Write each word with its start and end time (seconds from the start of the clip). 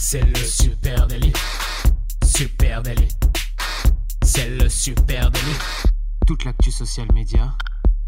C'est 0.00 0.24
le 0.24 0.36
super 0.36 1.08
délit. 1.08 1.32
Super 2.24 2.82
délit. 2.84 3.08
C'est 4.22 4.48
le 4.48 4.68
super 4.68 5.28
délit. 5.28 5.58
Toute 6.24 6.44
l'actu 6.44 6.70
social 6.70 7.08
média 7.12 7.52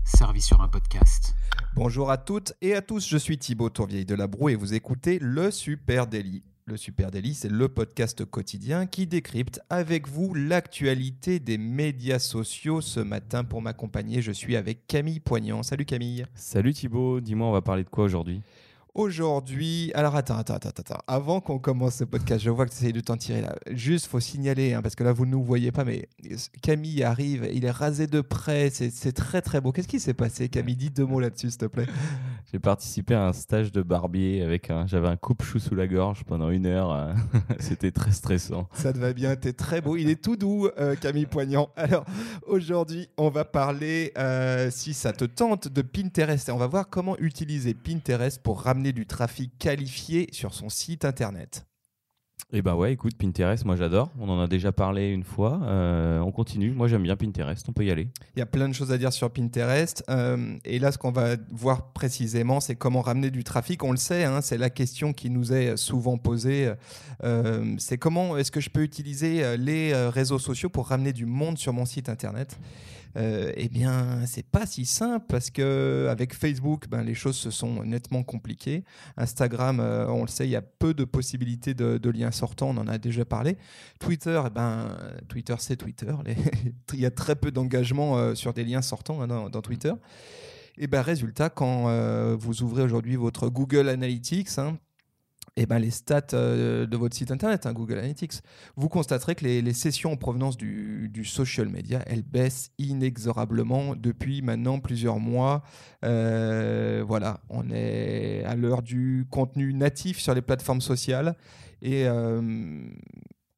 servie 0.04 0.40
sur 0.40 0.60
un 0.60 0.68
podcast. 0.68 1.34
Bonjour 1.74 2.12
à 2.12 2.16
toutes 2.16 2.52
et 2.62 2.76
à 2.76 2.80
tous, 2.80 3.08
je 3.08 3.16
suis 3.16 3.38
Thibaut 3.38 3.70
Tourvieille 3.70 4.04
de 4.04 4.14
la 4.14 4.28
Broue 4.28 4.50
et 4.50 4.54
vous 4.54 4.72
écoutez 4.72 5.18
le 5.20 5.50
Super 5.50 6.06
Daily. 6.06 6.44
Le 6.64 6.76
Super 6.76 7.10
Daily, 7.10 7.34
c'est 7.34 7.50
le 7.50 7.68
podcast 7.68 8.24
quotidien 8.24 8.86
qui 8.86 9.08
décrypte 9.08 9.60
avec 9.68 10.06
vous 10.06 10.32
l'actualité 10.32 11.40
des 11.40 11.58
médias 11.58 12.20
sociaux. 12.20 12.80
Ce 12.80 13.00
matin, 13.00 13.42
pour 13.42 13.62
m'accompagner, 13.62 14.22
je 14.22 14.30
suis 14.30 14.54
avec 14.54 14.86
Camille 14.86 15.18
Poignant. 15.18 15.64
Salut 15.64 15.86
Camille. 15.86 16.24
Salut 16.36 16.72
Thibaut, 16.72 17.20
dis-moi, 17.20 17.48
on 17.48 17.52
va 17.52 17.62
parler 17.62 17.82
de 17.82 17.88
quoi 17.88 18.04
aujourd'hui? 18.04 18.42
Aujourd'hui, 18.94 19.92
alors 19.94 20.16
attends, 20.16 20.36
attends, 20.36 20.54
attends, 20.54 20.70
attends. 20.70 21.00
Avant 21.06 21.40
qu'on 21.40 21.60
commence 21.60 21.94
ce 21.96 22.04
podcast, 22.04 22.42
je 22.42 22.50
vois 22.50 22.66
que 22.66 22.72
tu 22.72 22.76
essayes 22.78 22.92
de 22.92 23.00
t'en 23.00 23.16
tirer 23.16 23.40
là. 23.40 23.54
Juste, 23.70 24.06
faut 24.06 24.18
signaler, 24.18 24.74
hein, 24.74 24.82
parce 24.82 24.96
que 24.96 25.04
là, 25.04 25.12
vous 25.12 25.26
ne 25.26 25.30
nous 25.30 25.44
voyez 25.44 25.70
pas, 25.70 25.84
mais 25.84 26.08
Camille 26.60 27.04
arrive, 27.04 27.48
il 27.52 27.64
est 27.64 27.70
rasé 27.70 28.08
de 28.08 28.20
près, 28.20 28.70
c'est 28.70 29.12
très 29.12 29.42
très 29.42 29.60
beau. 29.60 29.70
Qu'est-ce 29.70 29.88
qui 29.88 30.00
s'est 30.00 30.14
passé, 30.14 30.48
Camille? 30.48 30.74
Dis 30.74 30.90
deux 30.90 31.06
mots 31.06 31.20
là-dessus, 31.20 31.50
s'il 31.50 31.58
te 31.58 31.66
plaît. 31.66 31.86
J'ai 32.52 32.58
participé 32.58 33.14
à 33.14 33.28
un 33.28 33.32
stage 33.32 33.70
de 33.70 33.80
barbier 33.80 34.42
avec 34.42 34.70
un, 34.70 34.84
j'avais 34.88 35.06
un 35.06 35.16
coupe-chou 35.16 35.60
sous 35.60 35.76
la 35.76 35.86
gorge 35.86 36.24
pendant 36.24 36.50
une 36.50 36.66
heure. 36.66 36.90
Euh, 36.90 37.14
c'était 37.60 37.92
très 37.92 38.10
stressant. 38.10 38.68
Ça 38.72 38.92
te 38.92 38.98
va 38.98 39.12
bien, 39.12 39.36
t'es 39.36 39.52
très 39.52 39.80
beau. 39.80 39.96
Il 39.96 40.10
est 40.10 40.20
tout 40.20 40.34
doux, 40.34 40.68
euh, 40.78 40.96
Camille 40.96 41.26
Poignant. 41.26 41.70
Alors, 41.76 42.04
aujourd'hui, 42.48 43.08
on 43.16 43.28
va 43.28 43.44
parler, 43.44 44.12
euh, 44.18 44.68
si 44.72 44.94
ça 44.94 45.12
te 45.12 45.24
tente, 45.24 45.68
de 45.68 45.82
Pinterest. 45.82 46.48
Et 46.48 46.52
on 46.52 46.58
va 46.58 46.66
voir 46.66 46.88
comment 46.88 47.16
utiliser 47.18 47.72
Pinterest 47.72 48.42
pour 48.42 48.62
ramener 48.62 48.92
du 48.92 49.06
trafic 49.06 49.56
qualifié 49.58 50.28
sur 50.32 50.52
son 50.52 50.68
site 50.68 51.04
internet. 51.04 51.69
Eh 52.52 52.62
ben 52.62 52.74
ouais, 52.74 52.92
écoute, 52.92 53.14
Pinterest, 53.16 53.64
moi 53.64 53.76
j'adore. 53.76 54.10
On 54.18 54.28
en 54.28 54.40
a 54.40 54.48
déjà 54.48 54.72
parlé 54.72 55.10
une 55.10 55.22
fois. 55.22 55.60
Euh, 55.62 56.18
on 56.18 56.32
continue. 56.32 56.72
Moi 56.72 56.88
j'aime 56.88 57.04
bien 57.04 57.14
Pinterest. 57.14 57.64
On 57.68 57.72
peut 57.72 57.84
y 57.84 57.92
aller. 57.92 58.08
Il 58.34 58.40
y 58.40 58.42
a 58.42 58.46
plein 58.46 58.68
de 58.68 58.74
choses 58.74 58.90
à 58.90 58.98
dire 58.98 59.12
sur 59.12 59.30
Pinterest. 59.30 60.02
Euh, 60.10 60.56
et 60.64 60.80
là, 60.80 60.90
ce 60.90 60.98
qu'on 60.98 61.12
va 61.12 61.36
voir 61.52 61.92
précisément, 61.92 62.58
c'est 62.58 62.74
comment 62.74 63.02
ramener 63.02 63.30
du 63.30 63.44
trafic. 63.44 63.84
On 63.84 63.92
le 63.92 63.96
sait, 63.96 64.24
hein, 64.24 64.40
c'est 64.40 64.58
la 64.58 64.68
question 64.68 65.12
qui 65.12 65.30
nous 65.30 65.52
est 65.52 65.76
souvent 65.76 66.18
posée. 66.18 66.72
Euh, 67.22 67.76
c'est 67.78 67.98
comment 67.98 68.36
est-ce 68.36 68.50
que 68.50 68.60
je 68.60 68.70
peux 68.70 68.82
utiliser 68.82 69.56
les 69.56 69.94
réseaux 70.08 70.40
sociaux 70.40 70.70
pour 70.70 70.88
ramener 70.88 71.12
du 71.12 71.26
monde 71.26 71.56
sur 71.56 71.72
mon 71.72 71.84
site 71.84 72.08
internet? 72.08 72.58
Euh, 73.16 73.52
eh 73.56 73.68
bien, 73.68 74.24
c'est 74.26 74.46
pas 74.46 74.66
si 74.66 74.84
simple 74.84 75.26
parce 75.28 75.50
que 75.50 76.06
avec 76.10 76.34
Facebook, 76.34 76.88
ben, 76.88 77.02
les 77.02 77.14
choses 77.14 77.36
se 77.36 77.50
sont 77.50 77.82
nettement 77.84 78.22
compliquées. 78.22 78.84
Instagram, 79.16 79.80
euh, 79.80 80.06
on 80.08 80.22
le 80.22 80.28
sait, 80.28 80.46
il 80.46 80.50
y 80.50 80.56
a 80.56 80.62
peu 80.62 80.94
de 80.94 81.04
possibilités 81.04 81.74
de, 81.74 82.10
liens 82.10 82.30
sortants, 82.30 82.70
on 82.70 82.76
en 82.76 82.88
a 82.88 82.98
déjà 82.98 83.24
parlé. 83.24 83.56
Twitter, 83.98 84.40
eh 84.46 84.50
ben, 84.50 84.96
Twitter, 85.28 85.54
c'est 85.58 85.76
Twitter. 85.76 86.12
il 86.92 87.00
y 87.00 87.06
a 87.06 87.10
très 87.10 87.36
peu 87.36 87.50
d'engagement 87.50 88.18
euh, 88.18 88.34
sur 88.34 88.52
des 88.52 88.64
liens 88.64 88.82
sortants 88.82 89.20
hein, 89.22 89.26
dans, 89.26 89.62
Twitter. 89.62 89.92
Et 90.78 90.86
ben, 90.86 91.02
résultat, 91.02 91.50
quand 91.50 91.86
vous 92.36 92.62
ouvrez 92.62 92.82
aujourd'hui 92.82 93.16
votre 93.16 93.48
Google 93.48 93.88
Analytics, 93.88 94.58
hein, 94.58 94.78
eh 95.62 95.66
ben, 95.66 95.78
les 95.78 95.90
stats 95.90 96.28
euh, 96.32 96.86
de 96.86 96.96
votre 96.96 97.14
site 97.14 97.30
internet, 97.30 97.66
hein, 97.66 97.74
Google 97.74 97.98
Analytics, 97.98 98.40
vous 98.76 98.88
constaterez 98.88 99.34
que 99.34 99.44
les, 99.44 99.72
sessions 99.74 100.12
en 100.12 100.16
provenance 100.16 100.56
du, 100.56 101.22
social 101.26 101.68
media, 101.68 102.02
elles 102.06 102.22
baissent 102.22 102.72
inexorablement 102.78 103.94
depuis 103.94 104.40
maintenant 104.40 104.80
plusieurs 104.80 105.18
mois. 105.18 105.62
Euh, 106.02 107.04
voilà, 107.06 107.40
on 107.50 107.70
est 107.70 108.42
à 108.44 108.56
l'heure 108.56 108.80
du 108.80 109.26
contenu 109.30 109.74
natif 109.74 110.18
sur 110.18 110.34
les 110.34 110.40
plateformes 110.40 110.80
sociales 110.80 111.36
et, 111.82 112.06
euh, 112.06 112.40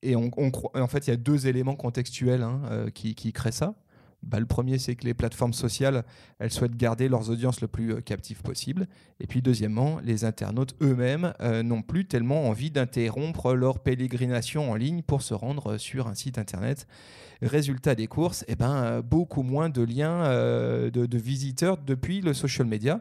en 0.04 0.86
fait, 0.88 1.06
il 1.06 1.10
y 1.10 1.12
a 1.12 1.16
deux 1.16 1.46
éléments 1.46 1.76
contextuels 1.76 2.42
hein, 2.42 2.86
qui 2.92 3.32
créent 3.32 3.52
ça. 3.52 3.76
Bah, 4.22 4.38
le 4.38 4.46
premier, 4.46 4.78
c'est 4.78 4.94
que 4.94 5.04
les 5.04 5.14
plateformes 5.14 5.52
sociales, 5.52 6.04
elles 6.38 6.52
souhaitent 6.52 6.76
garder 6.76 7.08
leurs 7.08 7.30
audiences 7.30 7.60
le 7.60 7.66
plus 7.66 7.94
euh, 7.94 8.00
captives 8.00 8.42
possible. 8.42 8.86
Et 9.18 9.26
puis, 9.26 9.42
deuxièmement, 9.42 9.98
les 10.04 10.24
internautes 10.24 10.76
eux-mêmes 10.80 11.34
euh, 11.40 11.62
n'ont 11.62 11.82
plus 11.82 12.06
tellement 12.06 12.48
envie 12.48 12.70
d'interrompre 12.70 13.54
leur 13.54 13.80
pélégrination 13.80 14.70
en 14.70 14.76
ligne 14.76 15.02
pour 15.02 15.22
se 15.22 15.34
rendre 15.34 15.72
euh, 15.72 15.78
sur 15.78 16.06
un 16.06 16.14
site 16.14 16.38
internet. 16.38 16.86
Résultat 17.42 17.96
des 17.96 18.06
courses, 18.06 18.44
eh 18.46 18.54
ben, 18.54 19.00
beaucoup 19.00 19.42
moins 19.42 19.68
de 19.68 19.82
liens 19.82 20.30
de, 20.30 20.90
de, 20.90 21.18
visiteurs 21.18 21.76
depuis 21.76 22.20
le 22.20 22.34
social 22.34 22.68
media. 22.68 23.00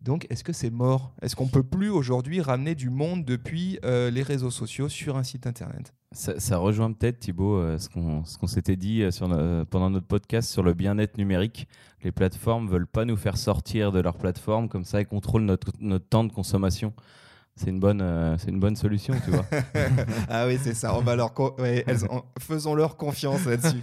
Donc, 0.00 0.26
est-ce 0.30 0.44
que 0.44 0.52
c'est 0.52 0.70
mort? 0.70 1.12
Est-ce 1.22 1.34
qu'on 1.34 1.48
peut 1.48 1.64
plus 1.64 1.90
aujourd'hui 1.90 2.40
ramener 2.40 2.74
du 2.76 2.88
monde 2.88 3.24
depuis 3.24 3.80
euh, 3.84 4.10
les 4.10 4.22
réseaux 4.22 4.50
sociaux 4.50 4.88
sur 4.88 5.16
un 5.16 5.24
site 5.24 5.46
internet? 5.46 5.92
Ça, 6.12 6.56
rejoint 6.56 6.92
peut-être, 6.92 7.18
Thibaut, 7.18 7.56
euh, 7.56 7.78
ce 7.78 7.88
qu'on 7.88 8.46
s'était 8.46 8.76
dit 8.76 9.02
euh, 9.02 9.10
sur 9.10 9.28
pendant 9.68 9.90
notre 9.90 10.06
podcast 10.06 10.50
sur 10.50 10.62
le 10.62 10.72
bien-être 10.72 11.18
numérique. 11.18 11.68
Les 12.02 12.12
plateformes 12.12 12.68
veulent 12.68 12.86
pas 12.86 13.04
nous 13.04 13.16
faire 13.16 13.36
sortir 13.36 13.90
de 13.90 14.00
leur 14.00 14.16
plateforme, 14.16 14.68
comme 14.68 14.84
ça, 14.84 15.00
elles 15.00 15.08
contrôlent 15.08 15.44
notre, 15.44 15.72
notre 15.80 16.08
temps 16.08 16.24
de 16.24 16.32
consommation. 16.32 16.92
C'est 17.56 17.70
une, 17.70 17.80
bonne, 17.80 18.36
c'est 18.38 18.50
une 18.50 18.60
bonne 18.60 18.76
solution, 18.76 19.14
tu 19.24 19.32
vois. 19.32 19.44
ah 20.28 20.46
oui, 20.46 20.58
c'est 20.62 20.74
ça. 20.74 20.96
On 20.96 21.00
va 21.00 21.16
leur 21.16 21.34
faisons 22.38 22.76
leur 22.76 22.96
confiance 22.96 23.44
là-dessus. 23.46 23.80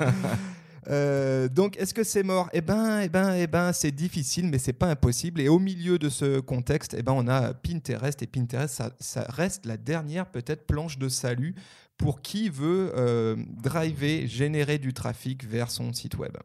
Euh, 0.88 1.47
donc, 1.47 1.78
est-ce 1.78 1.94
que 1.94 2.03
c'est 2.03 2.23
mort? 2.23 2.50
Eh 2.53 2.62
ben, 2.62 3.01
eh 3.01 3.09
ben, 3.09 3.34
eh 3.34 3.47
ben, 3.47 3.73
c'est 3.73 3.91
difficile, 3.91 4.47
mais 4.47 4.57
c'est 4.57 4.73
pas 4.73 4.88
impossible. 4.88 5.41
Et 5.41 5.50
au 5.50 5.59
milieu 5.59 5.97
de 5.97 6.09
ce 6.09 6.40
contexte, 6.40 6.96
eh 6.97 7.03
ben, 7.03 7.13
on 7.13 7.28
a 7.28 7.53
Pinterest. 7.53 8.22
Et 8.22 8.28
Pinterest, 8.28 8.84
ça, 9.00 9.25
reste 9.29 9.66
la 9.66 9.78
dernière 9.78 10.28
peut-être 10.28 10.66
planche 10.66 10.97
de 10.97 11.09
salut 11.09 11.56
pour 11.97 12.22
qui 12.22 12.50
veut 12.50 12.91
euh, 12.96 13.35
driver, 13.63 14.28
générer 14.28 14.78
du 14.78 14.94
trafic 14.94 15.46
vers 15.46 15.72
son 15.72 15.94
site 15.94 16.18
web. 16.18 16.35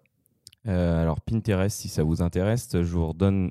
Euh, 0.69 1.01
alors 1.01 1.23
Pinterest, 1.23 1.81
si 1.81 1.89
ça 1.89 2.03
vous 2.03 2.21
intéresse, 2.21 2.69
je 2.73 2.79
vous 2.81 3.09
redonne. 3.09 3.51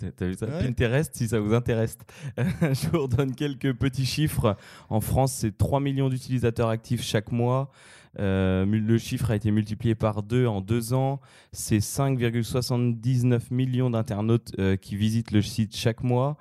T'as 0.16 0.26
vu 0.26 0.34
ça? 0.34 0.46
Pinterest, 0.46 1.14
si 1.14 1.28
ça 1.28 1.40
vous 1.40 1.52
intéresse, 1.52 1.98
je 2.38 2.88
vous 2.90 3.02
redonne 3.02 3.34
quelques 3.34 3.72
petits 3.74 4.06
chiffres. 4.06 4.56
En 4.88 5.00
France, 5.00 5.32
c'est 5.32 5.56
3 5.56 5.80
millions 5.80 6.08
d'utilisateurs 6.08 6.68
actifs 6.68 7.02
chaque 7.02 7.32
mois. 7.32 7.70
Euh, 8.18 8.64
le 8.64 8.98
chiffre 8.98 9.30
a 9.30 9.36
été 9.36 9.50
multiplié 9.50 9.94
par 9.94 10.22
deux 10.22 10.46
en 10.46 10.60
deux 10.60 10.94
ans. 10.94 11.20
C'est 11.52 11.78
5,79 11.78 13.40
millions 13.50 13.90
d'internautes 13.90 14.52
euh, 14.58 14.76
qui 14.76 14.96
visitent 14.96 15.32
le 15.32 15.42
site 15.42 15.74
chaque 15.74 16.02
mois. 16.02 16.36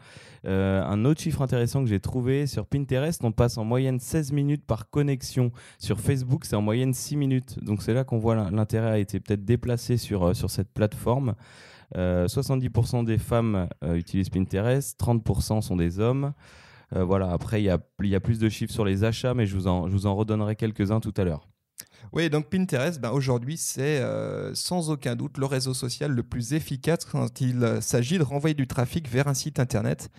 Euh, 0.45 0.83
un 0.83 1.05
autre 1.05 1.21
chiffre 1.21 1.41
intéressant 1.41 1.83
que 1.83 1.89
j'ai 1.89 2.01
trouvé 2.01 2.47
sur 2.47 2.65
Pinterest, 2.65 3.23
on 3.23 3.31
passe 3.31 3.57
en 3.57 3.63
moyenne 3.63 3.99
16 3.99 4.33
minutes 4.33 4.65
par 4.65 4.89
connexion. 4.89 5.51
Sur 5.79 5.99
Facebook, 5.99 6.45
c'est 6.45 6.55
en 6.55 6.61
moyenne 6.61 6.93
6 6.93 7.15
minutes. 7.15 7.63
Donc 7.63 7.81
c'est 7.81 7.93
là 7.93 8.03
qu'on 8.03 8.17
voit 8.17 8.49
l'intérêt 8.51 8.91
a 8.91 8.97
été 8.97 9.19
peut-être 9.19 9.45
déplacé 9.45 9.97
sur, 9.97 10.35
sur 10.35 10.49
cette 10.49 10.71
plateforme. 10.73 11.35
70% 11.95 13.05
des 13.05 13.19
femmes 13.19 13.67
utilisent 13.83 14.31
Pinterest, 14.31 14.99
30% 14.99 15.61
sont 15.61 15.75
des 15.75 15.99
hommes. 15.99 16.33
voilà, 16.91 17.31
après, 17.31 17.61
il 17.61 17.65
y 17.65 17.69
a, 18.15 18.19
plus 18.19 18.39
de 18.39 18.49
chiffres 18.49 18.73
sur 18.73 18.83
les 18.83 19.03
achats, 19.03 19.35
mais 19.35 19.45
je 19.45 19.55
vous 19.55 19.67
en 20.07 20.15
redonnerai 20.15 20.55
quelques-uns 20.55 20.99
tout 20.99 21.13
à 21.17 21.23
l'heure. 21.23 21.52
Oui, 22.11 22.29
donc 22.29 22.49
Pinterest, 22.49 22.99
ben 22.99 23.11
aujourd'hui, 23.11 23.57
c'est 23.57 23.99
euh, 23.99 24.53
sans 24.53 24.89
aucun 24.89 25.15
doute 25.15 25.37
le 25.37 25.45
réseau 25.45 25.73
social 25.73 26.11
le 26.11 26.23
plus 26.23 26.53
efficace 26.53 27.05
quand 27.05 27.41
il 27.41 27.63
euh, 27.63 27.81
s'agit 27.81 28.17
de 28.17 28.23
renvoyer 28.23 28.53
du 28.53 28.67
trafic 28.67 29.09
vers 29.09 29.27
un 29.27 29.33
site 29.33 29.59
internet. 29.59 30.09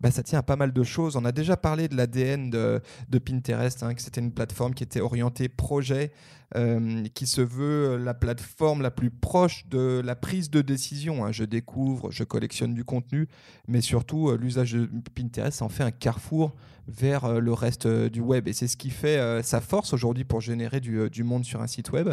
Ben, 0.00 0.10
ça 0.10 0.22
tient 0.22 0.38
à 0.38 0.42
pas 0.42 0.56
mal 0.56 0.72
de 0.72 0.82
choses. 0.82 1.16
On 1.16 1.24
a 1.24 1.32
déjà 1.32 1.56
parlé 1.56 1.88
de 1.88 1.96
l'ADN 1.96 2.50
de, 2.50 2.80
Pinterest, 3.18 3.82
hein, 3.82 3.94
que 3.94 4.02
c'était 4.02 4.20
une 4.20 4.32
plateforme 4.32 4.74
qui 4.74 4.82
était 4.82 5.00
orientée 5.00 5.48
projet, 5.48 6.12
euh, 6.56 7.04
qui 7.14 7.26
se 7.26 7.40
veut 7.40 7.96
la 7.96 8.14
plateforme 8.14 8.82
la 8.82 8.90
plus 8.90 9.10
proche 9.10 9.66
de 9.68 10.00
la 10.04 10.16
prise 10.16 10.50
de 10.50 10.62
décision. 10.62 11.24
Hein. 11.24 11.32
Je 11.32 11.44
découvre, 11.44 12.10
je 12.10 12.24
collectionne 12.24 12.74
du 12.74 12.84
contenu, 12.84 13.28
mais 13.68 13.80
surtout 13.80 14.32
l'usage 14.36 14.72
de 14.72 14.88
Pinterest 15.14 15.62
en 15.62 15.68
fait 15.68 15.82
un 15.82 15.90
carrefour 15.90 16.54
vers 16.86 17.40
le 17.40 17.52
reste 17.52 17.86
du 17.86 18.20
web. 18.20 18.46
Et 18.46 18.52
c'est 18.52 18.68
ce 18.68 18.76
qui 18.76 18.90
fait 18.90 19.42
sa 19.42 19.60
force 19.60 19.94
aujourd'hui 19.94 20.24
pour 20.24 20.40
générer 20.40 20.80
du, 20.80 21.24
monde 21.24 21.44
sur 21.44 21.62
un 21.62 21.66
site 21.66 21.92
web. 21.92 22.10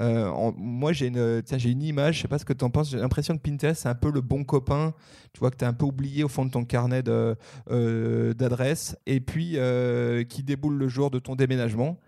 Euh, 0.00 0.52
moi, 0.56 0.92
j'ai 0.92 1.06
une, 1.06 1.82
image, 1.82 2.16
je 2.16 2.22
sais 2.22 2.28
pas 2.28 2.38
ce 2.38 2.44
que 2.44 2.52
tu 2.52 2.64
en 2.64 2.70
penses, 2.70 2.90
j'ai 2.90 2.98
l'impression 2.98 3.36
que 3.36 3.42
Pinterest, 3.42 3.82
c'est 3.82 3.88
un 3.88 3.94
peu 3.94 4.10
le 4.10 4.20
bon 4.20 4.44
copain, 4.44 4.94
tu 5.32 5.40
vois, 5.40 5.50
que 5.50 5.56
tu 5.56 5.64
as 5.64 5.68
un 5.68 5.72
peu 5.72 5.84
oublié 5.84 6.24
au 6.24 6.28
fond 6.28 6.44
de 6.44 6.50
ton 6.50 6.64
carnet 6.64 7.02
euh, 7.08 8.34
d'adresses, 8.34 8.96
et 9.06 9.20
puis 9.20 9.52
euh, 9.56 10.24
qui 10.24 10.42
déboule 10.42 10.76
le 10.76 10.88
jour 10.88 11.10
de 11.10 11.18
ton 11.18 11.34
déménagement 11.34 11.98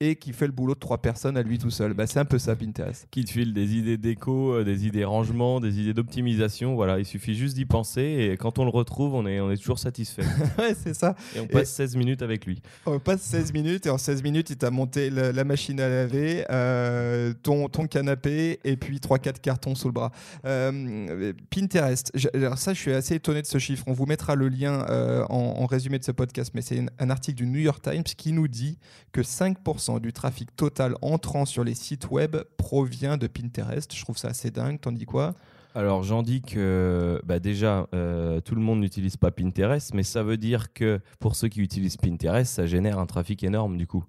et 0.00 0.16
qui 0.16 0.32
fait 0.32 0.46
le 0.46 0.52
boulot 0.52 0.74
de 0.74 0.80
trois 0.80 0.98
personnes 0.98 1.36
à 1.36 1.42
lui 1.42 1.58
tout 1.58 1.70
seul. 1.70 1.94
Bah, 1.94 2.06
c'est 2.06 2.18
un 2.18 2.24
peu 2.24 2.38
ça 2.38 2.56
Pinterest. 2.56 3.06
Qui 3.10 3.24
te 3.24 3.30
file 3.30 3.54
des 3.54 3.76
idées 3.76 3.96
déco, 3.96 4.52
euh, 4.52 4.64
des 4.64 4.86
idées 4.86 5.04
rangement, 5.04 5.60
des 5.60 5.80
idées 5.80 5.94
d'optimisation. 5.94 6.74
Voilà, 6.74 6.98
il 6.98 7.04
suffit 7.04 7.34
juste 7.34 7.54
d'y 7.54 7.64
penser 7.64 8.02
et 8.02 8.36
quand 8.36 8.58
on 8.58 8.64
le 8.64 8.70
retrouve, 8.70 9.14
on 9.14 9.24
est, 9.26 9.40
on 9.40 9.50
est 9.50 9.56
toujours 9.56 9.78
satisfait. 9.78 10.24
ouais, 10.58 10.74
c'est 10.74 10.94
ça. 10.94 11.14
Et 11.36 11.40
on 11.40 11.46
passe 11.46 11.70
16 11.70 11.96
minutes 11.96 12.22
avec 12.22 12.44
lui. 12.44 12.60
On 12.86 12.98
passe 12.98 13.22
16 13.22 13.52
minutes 13.52 13.86
et 13.86 13.90
en 13.90 13.98
16 13.98 14.22
minutes, 14.24 14.50
il 14.50 14.56
t'a 14.56 14.70
monté 14.70 15.10
la, 15.10 15.44
machine 15.44 15.78
à 15.80 15.88
laver, 15.88 16.44
euh, 16.50 17.32
ton, 17.42 17.68
ton 17.68 17.86
canapé 17.86 18.58
et 18.64 18.76
puis 18.76 18.96
3-4 18.98 19.40
cartons 19.40 19.74
sous 19.74 19.88
le 19.88 19.92
bras. 19.92 20.10
Euh, 20.44 21.32
Pinterest, 21.50 22.12
alors 22.34 22.58
ça, 22.58 22.74
je 22.74 22.80
suis 22.80 22.92
assez 22.92 23.14
étonné 23.14 23.42
de 23.42 23.46
ce 23.46 23.58
chiffre. 23.58 23.84
On 23.86 23.92
vous 23.92 24.06
mettra 24.06 24.34
le 24.34 24.48
lien 24.48 24.84
en, 25.28 25.66
résumé 25.66 25.98
de 25.98 26.04
ce 26.04 26.12
podcast, 26.12 26.52
mais 26.54 26.62
c'est 26.62 26.84
un 26.98 27.10
article 27.10 27.36
du 27.36 27.46
New 27.46 27.60
York 27.60 27.82
Times 27.82 28.02
qui 28.02 28.32
nous 28.32 28.48
dit 28.48 28.78
que 29.12 29.20
5% 29.20 29.83
du 30.00 30.12
trafic 30.12 30.54
total 30.56 30.96
entrant 31.02 31.44
sur 31.44 31.64
les 31.64 31.74
sites 31.74 32.10
web 32.10 32.36
provient 32.56 33.16
de 33.16 33.26
Pinterest. 33.26 33.94
Je 33.94 34.02
trouve 34.02 34.18
ça 34.18 34.28
assez 34.28 34.50
dingue. 34.50 34.80
T'en 34.80 34.92
dis 34.92 35.06
quoi? 35.06 35.34
Alors 35.76 36.04
j'en 36.04 36.22
dis 36.22 36.40
que 36.40 37.20
bah 37.24 37.40
déjà, 37.40 37.88
euh, 37.94 38.40
tout 38.40 38.54
le 38.54 38.60
monde 38.60 38.80
n'utilise 38.80 39.16
pas 39.16 39.32
Pinterest, 39.32 39.92
mais 39.92 40.04
ça 40.04 40.22
veut 40.22 40.36
dire 40.36 40.72
que 40.72 41.00
pour 41.18 41.34
ceux 41.34 41.48
qui 41.48 41.60
utilisent 41.60 41.96
Pinterest, 41.96 42.52
ça 42.52 42.64
génère 42.66 42.98
un 42.98 43.06
trafic 43.06 43.42
énorme 43.42 43.76
du 43.76 43.86
coup. 43.86 44.04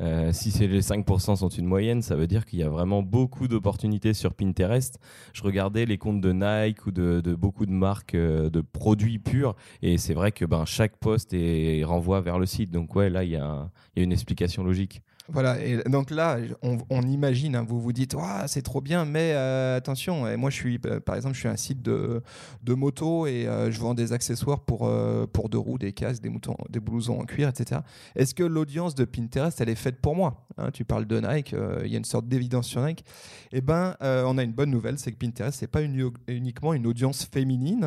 Euh, 0.00 0.32
si 0.32 0.50
les 0.68 0.80
5% 0.80 1.36
sont 1.36 1.48
une 1.48 1.66
moyenne, 1.66 2.02
ça 2.02 2.14
veut 2.14 2.26
dire 2.28 2.44
qu'il 2.44 2.58
y 2.60 2.62
a 2.62 2.68
vraiment 2.68 3.02
beaucoup 3.02 3.48
d'opportunités 3.48 4.14
sur 4.14 4.34
Pinterest. 4.34 4.98
Je 5.32 5.42
regardais 5.42 5.86
les 5.86 5.98
comptes 5.98 6.20
de 6.20 6.32
Nike 6.32 6.86
ou 6.86 6.92
de, 6.92 7.34
beaucoup 7.34 7.66
de 7.66 7.72
marques 7.72 8.14
euh, 8.14 8.48
de 8.50 8.60
produits 8.60 9.18
purs 9.18 9.56
et 9.82 9.98
c'est 9.98 10.14
vrai 10.14 10.30
que 10.30 10.44
ben, 10.44 10.64
chaque 10.66 10.98
poste 10.98 11.32
est, 11.32 11.82
renvoie 11.84 12.20
vers 12.20 12.38
le 12.38 12.46
site. 12.46 12.70
Donc 12.70 12.94
ouais, 12.94 13.10
là, 13.10 13.24
il 13.24 13.30
y, 13.30 13.32
y 13.32 13.36
a 13.38 13.70
une 13.96 14.12
explication 14.12 14.62
logique. 14.62 15.02
Voilà, 15.30 15.60
et 15.62 15.76
donc 15.84 16.10
là, 16.10 16.38
on, 16.62 17.02
imagine, 17.02 17.54
hein, 17.54 17.64
vous 17.66 17.82
vous 17.82 17.92
dites, 17.92 18.16
c'est 18.46 18.62
trop 18.62 18.80
bien, 18.80 19.04
mais 19.04 19.32
euh, 19.34 19.76
attention, 19.76 20.24
moi 20.38 20.48
je 20.48 20.56
suis, 20.56 20.80
euh, 20.86 21.00
par 21.00 21.16
exemple, 21.16 21.34
je 21.34 21.40
suis 21.40 21.48
un 21.48 21.56
site 21.56 21.82
de, 21.82 22.22
de 22.62 22.74
moto 22.74 23.26
et 23.26 23.46
euh, 23.46 23.70
je 23.70 23.78
vends 23.78 23.92
des 23.92 24.14
accessoires 24.14 24.60
pour, 24.60 24.90
pour 25.34 25.50
deux 25.50 25.58
roues, 25.58 25.76
des 25.76 25.92
casques, 25.92 26.22
des, 26.22 26.30
moutons, 26.30 26.56
des 26.70 26.80
blousons 26.80 27.20
en 27.20 27.24
cuir, 27.24 27.50
etc. 27.50 27.82
Est-ce 28.16 28.34
que 28.34 28.42
l'audience 28.42 28.94
de 28.94 29.04
Pinterest, 29.04 29.60
elle 29.60 29.68
est 29.68 29.74
faite 29.74 30.00
pour 30.00 30.16
moi 30.16 30.46
hein, 30.56 30.70
Tu 30.72 30.86
parles 30.86 31.04
de 31.04 31.20
Nike, 31.20 31.54
il 31.84 31.90
y 31.90 31.94
a 31.94 31.98
une 31.98 32.04
sorte 32.04 32.26
d'évidence 32.26 32.66
sur 32.66 32.82
Nike. 32.82 33.04
Eh 33.52 33.60
bien, 33.60 33.96
on 34.00 34.38
a 34.38 34.42
une 34.42 34.52
bonne 34.52 34.70
nouvelle, 34.70 34.98
c'est 34.98 35.12
que 35.12 35.18
Pinterest, 35.18 35.58
c'est 35.58 35.66
pas 35.66 35.82
uniquement 35.82 36.72
une 36.72 36.86
audience 36.86 37.24
féminine. 37.24 37.84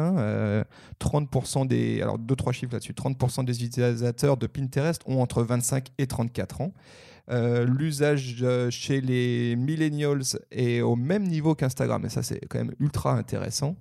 30% 0.99 1.61
hein, 1.61 1.65
des, 1.65 2.03
alors 2.03 2.19
deux, 2.19 2.35
trois 2.35 2.53
chiffres 2.53 2.73
là-dessus, 2.73 2.93
30% 2.93 3.45
des 3.45 3.63
utilisateurs 3.63 4.37
de 4.37 4.45
Pinterest 4.45 5.01
ont 5.07 5.21
entre 5.21 5.41
25 5.41 5.87
et 5.97 6.05
34 6.05 6.61
ans. 6.61 6.71
Euh, 7.29 7.65
l'usage 7.65 8.37
euh, 8.41 8.69
chez 8.69 8.99
les 9.01 9.55
millennials 9.55 10.23
est 10.51 10.81
au 10.81 10.95
même 10.95 11.23
niveau 11.23 11.55
qu'Instagram, 11.55 12.05
et 12.05 12.09
ça 12.09 12.23
c'est 12.23 12.39
quand 12.47 12.59
même 12.59 12.73
ultra 12.79 13.13
intéressant. 13.13 13.75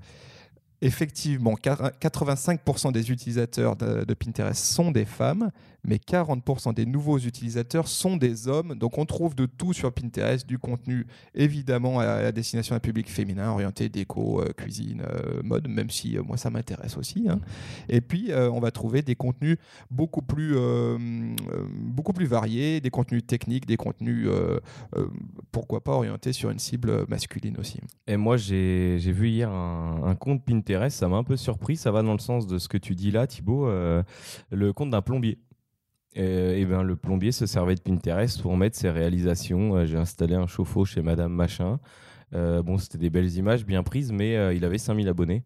Effectivement, 0.83 1.55
85% 1.55 2.93
des 2.93 3.11
utilisateurs 3.11 3.77
de, 3.77 4.15
Pinterest 4.15 4.65
sont 4.65 4.91
des 4.91 5.05
femmes, 5.05 5.51
mais 5.85 5.97
40% 5.97 6.75
des 6.75 6.87
nouveaux 6.87 7.19
utilisateurs 7.19 7.89
sont 7.89 8.17
des 8.17 8.49
hommes. 8.49 8.75
Donc 8.75 8.99
on 8.99 9.07
trouve 9.07 9.35
de 9.35 9.47
tout 9.47 9.73
sur 9.73 9.93
Pinterest, 9.93 10.47
du 10.47 10.59
contenu 10.59 11.07
évidemment 11.35 12.01
à, 12.01 12.33
destination 12.33 12.75
d'un 12.75 12.81
public 12.81 13.11
féminin, 13.11 13.51
orienté 13.51 13.89
déco, 13.89 14.41
euh, 14.41 14.53
cuisine, 14.57 15.03
euh, 15.03 15.43
mode, 15.43 15.69
même 15.69 15.91
si 15.91 16.17
euh, 16.17 16.23
moi 16.23 16.37
ça 16.37 16.51
m'intéresse 16.51 16.97
aussi. 16.97 17.27
Hein. 17.29 17.41
Et 17.89 18.01
puis 18.01 18.31
on 18.35 18.61
va 18.61 18.71
trouver 18.71 19.03
des 19.03 19.15
contenus 19.15 19.57
beaucoup 19.91 20.23
plus, 20.23 20.57
beaucoup 21.71 22.13
plus 22.13 22.27
variés, 22.27 22.81
des 22.81 22.91
contenus 22.91 23.27
techniques, 23.27 23.67
des 23.67 23.77
contenus, 23.77 24.29
pourquoi 25.53 25.83
pas, 25.83 25.93
orientés 25.93 26.33
sur 26.33 26.51
une 26.51 26.59
cible 26.59 27.07
masculine 27.09 27.57
aussi. 27.59 27.81
Et 28.07 28.17
moi 28.17 28.37
j'ai 28.37 28.99
vu 28.99 29.29
hier 29.29 29.51
un, 29.51 30.03
un, 30.05 30.15
compte 30.15 30.45
Pinterest, 30.45 30.97
ça 30.97 31.09
m'a 31.09 31.17
un 31.17 31.25
peu 31.25 31.37
surpris, 31.37 31.77
ça 31.77 31.91
va 31.91 32.03
dans 32.03 32.13
le 32.13 32.19
sens 32.19 32.47
de 32.47 32.59
ce 32.59 32.69
que 32.69 32.79
tu 32.79 32.95
dis 32.95 33.11
là 33.11 33.27
Thibaut, 33.27 33.69
le 33.69 34.73
compte 34.73 34.91
d'un 34.91 35.03
plombier. 35.03 35.39
Et, 36.15 36.65
ben, 36.65 36.83
le 36.83 36.97
plombier 36.97 37.31
se 37.33 37.47
servait 37.47 37.77
de 37.77 37.81
Pinterest 37.81 38.41
pour 38.43 38.57
mettre 38.57 38.77
ses 38.77 38.91
réalisations. 38.91 39.77
Euh, 39.77 39.87
j'ai 39.87 39.97
installé 39.97 40.35
un 40.35 40.47
chauffe-eau 40.47 40.85
chez 40.85 41.03
Madame 41.03 41.33
Machin. 41.33 41.79
Euh, 42.35 42.63
bon, 42.63 42.79
c'était 42.79 42.99
des 42.99 43.11
belles 43.11 43.37
images 43.37 43.65
bien 43.65 43.83
prises, 43.83 44.13
mais 44.13 44.37
euh, 44.37 44.53
il 44.53 44.65
avait 44.65 44.79
5000 44.79 45.09
abonnés. 45.09 45.45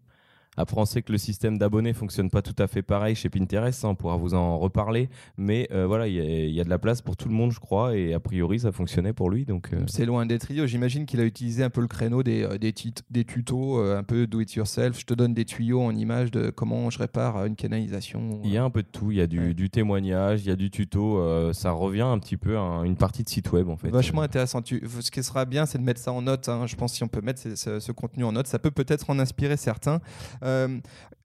Après, 0.57 0.81
on 0.81 0.85
sait 0.85 1.03
que 1.03 1.13
le 1.13 1.19
système 1.19 1.59
d'abonnés 1.59 1.93
fonctionne 1.93 2.31
pas 2.31 2.43
tout 2.43 2.55
à 2.59 2.67
fait 2.67 2.83
pareil 2.83 3.15
chez 3.15 3.29
Pinterest, 3.29 3.85
hein, 3.85 3.91
on 3.91 3.95
pourra 3.95 4.17
vous 4.17 4.35
en 4.35 4.59
reparler, 4.59 5.09
mais 5.37 5.69
euh, 5.73 5.87
voilà, 5.87 6.07
il 6.07 6.15
y, 6.15 6.61
a 6.61 6.65
de 6.65 6.69
la 6.69 6.79
place 6.79 7.03
pour 7.03 7.17
tout 7.17 7.29
le 7.29 7.35
monde, 7.35 7.53
je 7.53 7.61
crois, 7.61 7.97
et 7.97 8.15
a 8.15 8.21
priori, 8.21 8.61
ça 8.61 8.73
fonctionnait 8.73 9.13
pour 9.13 9.31
lui. 9.31 9.45
Donc 9.45 9.71
euh. 9.73 9.83
c'est 9.87 10.07
loin 10.07 10.27
des 10.27 10.39
trios. 10.39 10.67
J'imagine 10.67 11.07
qu'il 11.07 11.21
a 11.21 11.25
utilisé 11.25 11.63
un 11.65 11.71
peu 11.71 11.81
le 11.81 11.89
créneau 11.89 12.23
des, 12.23 12.43
euh, 12.43 12.59
des, 12.59 12.75
des 13.11 13.25
tutos, 13.25 13.79
un 13.81 14.03
peu 14.03 14.27
do 14.27 14.41
it 14.41 14.53
yourself. 14.55 14.99
Je 14.99 15.07
te 15.07 15.15
donne 15.15 15.35
des 15.35 15.45
tuyaux 15.45 15.83
en 15.83 15.95
image 15.95 16.31
de 16.31 16.51
comment 16.51 16.91
je 16.91 16.99
répare 16.99 17.45
une 17.45 17.57
canalisation. 17.57 18.41
Il 18.45 18.51
y 18.51 18.59
a 18.59 18.65
un 18.65 18.71
peu 18.71 18.83
de 18.83 18.89
tout. 18.89 19.11
Il 19.11 19.19
y 19.19 19.21
a 19.21 19.27
du, 19.27 19.71
témoignage, 19.71 20.43
il 20.45 20.49
y 20.49 20.53
a 20.53 20.57
du 20.57 20.71
tuto. 20.71 21.53
ça 21.53 21.73
revient 21.73 22.03
un 22.03 22.19
petit 22.19 22.37
peu 22.37 22.57
à 22.57 22.83
une 22.85 22.97
partie 22.97 23.23
de 23.23 23.29
site 23.29 23.53
web 23.53 23.69
en 23.69 23.77
fait. 23.77 23.89
Vachement 23.89 24.23
intéressant. 24.23 24.61
ce 24.65 25.11
qui 25.11 25.23
sera 25.23 25.45
bien, 25.45 25.67
c'est 25.67 25.79
de 25.79 25.85
mettre 25.85 26.01
ça 26.01 26.13
en 26.13 26.23
note. 26.23 26.49
Hein. 26.49 26.67
Je 26.67 26.77
pense 26.77 26.93
si 26.93 27.03
on 27.03 27.09
peut 27.09 27.21
mettre 27.21 27.41
ce, 27.57 27.81
ce 27.81 27.93
contenu 27.93 28.25
en 28.25 28.33
note, 28.33 28.47
ça 28.47 28.59
peut 28.59 28.71
peut-être 28.71 29.11
en 29.11 29.19
inspirer 29.19 29.57
certains. 29.57 30.01
Euh, 30.45 30.81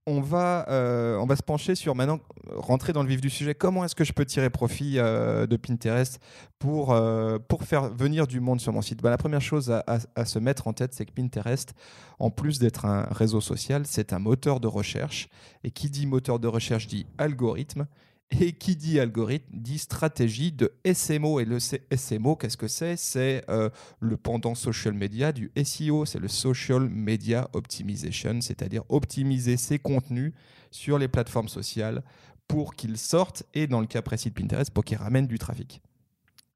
on 0.06 0.22
va, 0.22 0.66
euh, 0.70 1.18
on 1.18 1.28
va 1.28 1.36
se 1.36 1.44
pencher 1.44 1.76
sur 1.76 1.94
maintenant, 1.94 2.20
rentrer 2.56 2.94
dans 2.94 3.04
le 3.04 3.10
vif 3.10 3.22
du 3.22 3.30
sujet. 3.30 3.54
Comment 3.54 3.86
est-ce 3.86 3.94
que 3.94 4.04
je 4.04 4.14
peux 4.14 4.26
tirer 4.26 4.50
profit 4.50 4.96
euh, 4.98 5.46
de 5.46 5.56
Pinterest 5.56 6.20
pour, 6.58 7.00
pour 7.48 7.64
faire 7.64 7.90
venir 7.90 8.26
du 8.26 8.40
monde 8.40 8.60
sur 8.60 8.74
mon 8.74 8.82
site? 8.82 9.04
Bah, 9.04 9.12
La 9.12 9.18
première 9.18 9.42
chose 9.42 9.70
à, 9.70 9.84
à, 10.16 10.26
se 10.26 10.40
mettre 10.40 10.68
en 10.68 10.74
tête, 10.74 10.94
c'est 10.96 11.06
que 11.06 11.12
Pinterest, 11.12 11.74
en 12.18 12.32
plus 12.32 12.58
d'être 12.58 12.86
un 12.86 13.04
réseau 13.12 13.40
social, 13.40 13.84
c'est 13.86 14.12
un 14.12 14.20
moteur 14.20 14.60
de 14.60 14.68
recherche. 14.68 15.30
Et 15.64 15.70
qui 15.70 15.92
dit 15.92 16.08
moteur 16.08 16.40
de 16.40 16.48
recherche 16.48 16.88
dit 16.88 17.06
algorithme. 17.20 17.86
Et 18.32 18.54
qui 18.54 18.76
dit 18.76 19.00
algorithme 19.00 19.50
dit 19.52 19.80
stratégie 19.80 20.52
de 20.52 20.72
SMO. 20.94 21.40
Et 21.40 21.46
le 21.46 21.58
SMO, 21.60 22.36
qu'est-ce 22.36 22.58
que 22.58 22.68
c'est? 22.68 22.96
C'est 22.96 23.44
euh, 23.50 23.70
le 24.00 24.18
pendant 24.18 24.54
social 24.54 24.94
media 24.94 25.32
du 25.32 25.52
SEO, 25.64 26.06
c'est 26.06 26.20
le 26.20 26.28
Social 26.28 26.88
Media 26.88 27.50
Optimization, 27.54 28.40
c'est-à-dire 28.42 28.84
optimiser 28.90 29.58
ses 29.58 29.80
contenus 29.80 30.34
sur 30.70 31.00
les 31.00 31.08
plateformes 31.08 31.50
sociales 31.50 32.04
pour 32.48 32.76
qu'ils 32.76 32.98
sortent 32.98 33.44
et 33.54 33.68
dans 33.68 33.80
le 33.80 33.88
cas 33.88 34.02
précis 34.02 34.30
de 34.30 34.36
Pinterest, 34.36 34.72
pour 34.72 34.84
qu'ils 34.84 34.98
ramènent 34.98 35.28
du 35.28 35.40
trafic. 35.40 35.82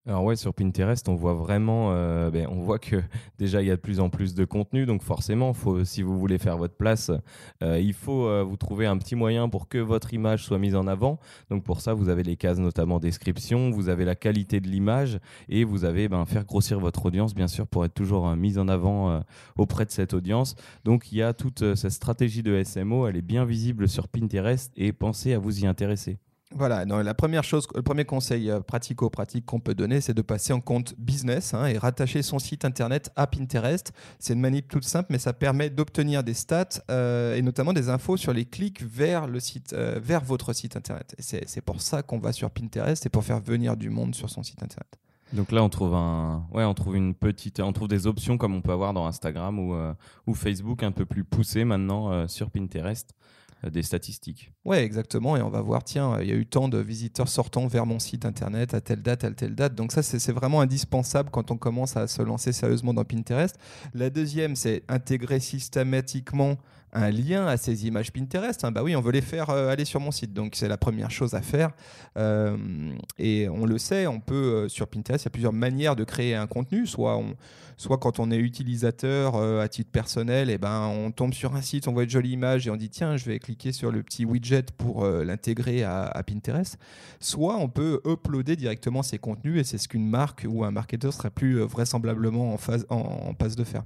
Alors 0.05 0.25
ouais, 0.25 0.35
sur 0.35 0.53
Pinterest, 0.53 1.07
on 1.07 1.15
voit 1.15 1.33
vraiment, 1.33 1.93
euh, 1.93 2.29
ben, 2.29 2.45
on 2.51 2.59
voit 2.59 2.77
que 2.77 2.97
déjà 3.39 3.61
il 3.61 3.69
y 3.69 3.71
a 3.71 3.77
de 3.77 3.79
plus 3.79 4.01
en 4.01 4.09
plus 4.09 4.33
de 4.33 4.43
contenu, 4.43 4.85
donc 4.85 5.01
forcément, 5.01 5.53
faut, 5.53 5.85
si 5.85 6.01
vous 6.01 6.19
voulez 6.19 6.37
faire 6.37 6.57
votre 6.57 6.75
place, 6.75 7.09
euh, 7.63 7.79
il 7.79 7.93
faut 7.93 8.27
euh, 8.27 8.43
vous 8.43 8.57
trouver 8.57 8.85
un 8.85 8.97
petit 8.97 9.15
moyen 9.15 9.47
pour 9.47 9.69
que 9.69 9.77
votre 9.77 10.13
image 10.13 10.43
soit 10.43 10.59
mise 10.59 10.75
en 10.75 10.87
avant. 10.87 11.19
Donc 11.49 11.63
pour 11.63 11.79
ça, 11.79 11.93
vous 11.93 12.09
avez 12.09 12.23
les 12.23 12.35
cases 12.35 12.59
notamment 12.59 12.99
description, 12.99 13.69
vous 13.69 13.87
avez 13.87 14.03
la 14.03 14.15
qualité 14.15 14.59
de 14.59 14.67
l'image 14.67 15.19
et 15.47 15.63
vous 15.63 15.85
avez 15.85 16.09
ben, 16.09 16.25
faire 16.25 16.43
grossir 16.43 16.81
votre 16.81 17.05
audience, 17.05 17.33
bien 17.33 17.47
sûr, 17.47 17.65
pour 17.65 17.85
être 17.85 17.93
toujours 17.93 18.27
mise 18.35 18.59
en 18.59 18.67
avant 18.67 19.23
auprès 19.55 19.85
de 19.85 19.91
cette 19.91 20.13
audience. 20.13 20.55
Donc 20.83 21.13
il 21.13 21.19
y 21.19 21.21
a 21.21 21.33
toute 21.33 21.75
cette 21.75 21.91
stratégie 21.91 22.43
de 22.43 22.61
SMO, 22.61 23.07
elle 23.07 23.15
est 23.15 23.21
bien 23.21 23.45
visible 23.45 23.87
sur 23.87 24.09
Pinterest 24.09 24.73
et 24.75 24.91
pensez 24.91 25.31
à 25.33 25.39
vous 25.39 25.63
y 25.63 25.65
intéresser. 25.65 26.17
Voilà, 26.55 26.85
la 26.85 27.13
première 27.15 27.43
chose, 27.43 27.67
le 27.73 27.81
premier 27.81 28.05
conseil 28.05 28.51
euh, 28.51 28.59
pratico-pratique 28.59 29.45
qu'on 29.45 29.59
peut 29.59 29.73
donner, 29.73 30.01
c'est 30.01 30.13
de 30.13 30.21
passer 30.21 30.53
en 30.53 30.61
compte 30.61 30.93
business 30.99 31.55
hein, 31.55 31.65
et 31.65 31.79
rattacher 31.79 32.21
son 32.21 32.37
site 32.37 32.63
internet 32.63 33.11
à 33.15 33.25
Pinterest. 33.25 33.91
C'est 34.19 34.33
une 34.33 34.39
manip 34.39 34.67
toute 34.67 34.83
simple, 34.83 35.07
mais 35.09 35.17
ça 35.17 35.33
permet 35.33 35.71
d'obtenir 35.71 36.23
des 36.23 36.35
stats 36.35 36.83
euh, 36.91 37.35
et 37.35 37.41
notamment 37.41 37.73
des 37.73 37.89
infos 37.89 38.17
sur 38.17 38.33
les 38.33 38.45
clics 38.45 38.83
vers 38.83 39.27
le 39.27 39.39
site, 39.39 39.73
euh, 39.73 39.99
vers 40.01 40.23
votre 40.23 40.53
site 40.53 40.77
internet. 40.77 41.15
C'est 41.17 41.61
pour 41.61 41.81
ça 41.81 42.03
qu'on 42.03 42.19
va 42.19 42.31
sur 42.31 42.51
Pinterest, 42.51 43.01
c'est 43.01 43.09
pour 43.09 43.23
faire 43.23 43.39
venir 43.39 43.75
du 43.75 43.89
monde 43.89 44.13
sur 44.13 44.29
son 44.29 44.43
site 44.43 44.61
internet. 44.61 44.99
Donc 45.31 45.51
là, 45.51 45.63
on 45.63 45.69
trouve 45.69 45.95
un, 45.95 46.45
ouais, 46.53 46.63
on 46.63 46.75
trouve 46.75 46.95
une 46.95 47.15
petite, 47.15 47.59
on 47.59 47.73
trouve 47.73 47.87
des 47.87 48.05
options 48.05 48.37
comme 48.37 48.53
on 48.53 48.61
peut 48.61 48.71
avoir 48.71 48.93
dans 48.93 49.07
Instagram 49.07 49.57
ou, 49.57 49.75
ou 50.27 50.35
Facebook 50.35 50.83
un 50.83 50.91
peu 50.91 51.05
plus 51.05 51.23
poussées 51.23 51.63
maintenant 51.63 52.27
sur 52.27 52.51
Pinterest. 52.51 53.15
Euh, 53.65 53.69
des 53.69 53.83
statistiques. 53.83 54.51
Oui, 54.65 54.77
exactement. 54.77 55.37
Et 55.37 55.41
on 55.41 55.49
va 55.49 55.61
voir, 55.61 55.83
tiens, 55.83 56.19
il 56.21 56.27
y 56.27 56.31
a 56.31 56.35
eu 56.35 56.45
tant 56.45 56.67
de 56.67 56.77
visiteurs 56.77 57.27
sortant 57.27 57.67
vers 57.67 57.85
mon 57.85 57.99
site 57.99 58.25
internet 58.25 58.73
à 58.73 58.81
telle 58.81 59.01
date, 59.01 59.23
à 59.23 59.31
telle 59.31 59.55
date. 59.55 59.75
Donc 59.75 59.91
ça, 59.91 60.03
c'est 60.03 60.31
vraiment 60.31 60.61
indispensable 60.61 61.29
quand 61.31 61.51
on 61.51 61.57
commence 61.57 61.95
à 61.95 62.07
se 62.07 62.21
lancer 62.21 62.51
sérieusement 62.51 62.93
dans 62.93 63.03
Pinterest. 63.03 63.57
La 63.93 64.09
deuxième, 64.09 64.55
c'est 64.55 64.83
intégrer 64.89 65.39
systématiquement 65.39 66.57
un 66.93 67.09
lien 67.09 67.47
à 67.47 67.57
ces 67.57 67.87
images 67.87 68.11
Pinterest. 68.11 68.63
Hein. 68.63 68.71
Bah 68.71 68.83
oui, 68.83 68.95
on 68.95 69.01
veut 69.01 69.11
les 69.11 69.21
faire 69.21 69.49
euh, 69.49 69.69
aller 69.69 69.85
sur 69.85 69.99
mon 69.99 70.11
site, 70.11 70.33
donc 70.33 70.55
c'est 70.55 70.67
la 70.67 70.77
première 70.77 71.11
chose 71.11 71.33
à 71.33 71.41
faire. 71.41 71.71
Euh, 72.17 72.57
et 73.17 73.49
on 73.49 73.65
le 73.65 73.77
sait, 73.77 74.07
on 74.07 74.19
peut 74.19 74.35
euh, 74.35 74.69
sur 74.69 74.87
Pinterest, 74.87 75.23
il 75.23 75.25
y 75.25 75.29
a 75.29 75.31
plusieurs 75.31 75.53
manières 75.53 75.95
de 75.95 76.03
créer 76.03 76.35
un 76.35 76.47
contenu. 76.47 76.85
Soit, 76.85 77.19
soit 77.77 77.97
quand 77.97 78.19
on 78.19 78.29
est 78.31 78.37
utilisateur 78.37 79.35
à 79.35 79.67
titre 79.67 79.91
personnel, 79.91 80.49
et 80.49 80.53
eh 80.53 80.57
ben 80.57 80.87
on 80.87 81.11
tombe 81.11 81.33
sur 81.33 81.55
un 81.55 81.61
site, 81.61 81.87
on 81.87 81.93
voit 81.93 82.03
une 82.03 82.09
jolie 82.09 82.31
image 82.31 82.67
et 82.67 82.69
on 82.69 82.75
dit 82.75 82.89
tiens, 82.89 83.17
je 83.17 83.25
vais 83.25 83.39
cliquer 83.39 83.71
sur 83.71 83.91
le 83.91 84.03
petit 84.03 84.25
widget 84.25 84.71
pour 84.77 85.05
l'intégrer 85.05 85.83
à, 85.83 86.21
Pinterest. 86.25 86.77
Soit 87.19 87.57
on 87.57 87.67
peut 87.67 88.01
uploader 88.05 88.55
directement 88.55 89.01
ces 89.01 89.17
contenus 89.17 89.59
et 89.59 89.63
c'est 89.63 89.77
ce 89.77 89.87
qu'une 89.87 90.07
marque 90.07 90.45
ou 90.47 90.63
un 90.63 90.71
marketeur 90.71 91.13
sera 91.13 91.29
plus 91.29 91.59
vraisemblablement 91.61 92.53
en, 92.53 92.57
phase, 92.57 92.85
en 92.89 93.33
passe 93.33 93.55
de 93.55 93.63
faire. 93.63 93.83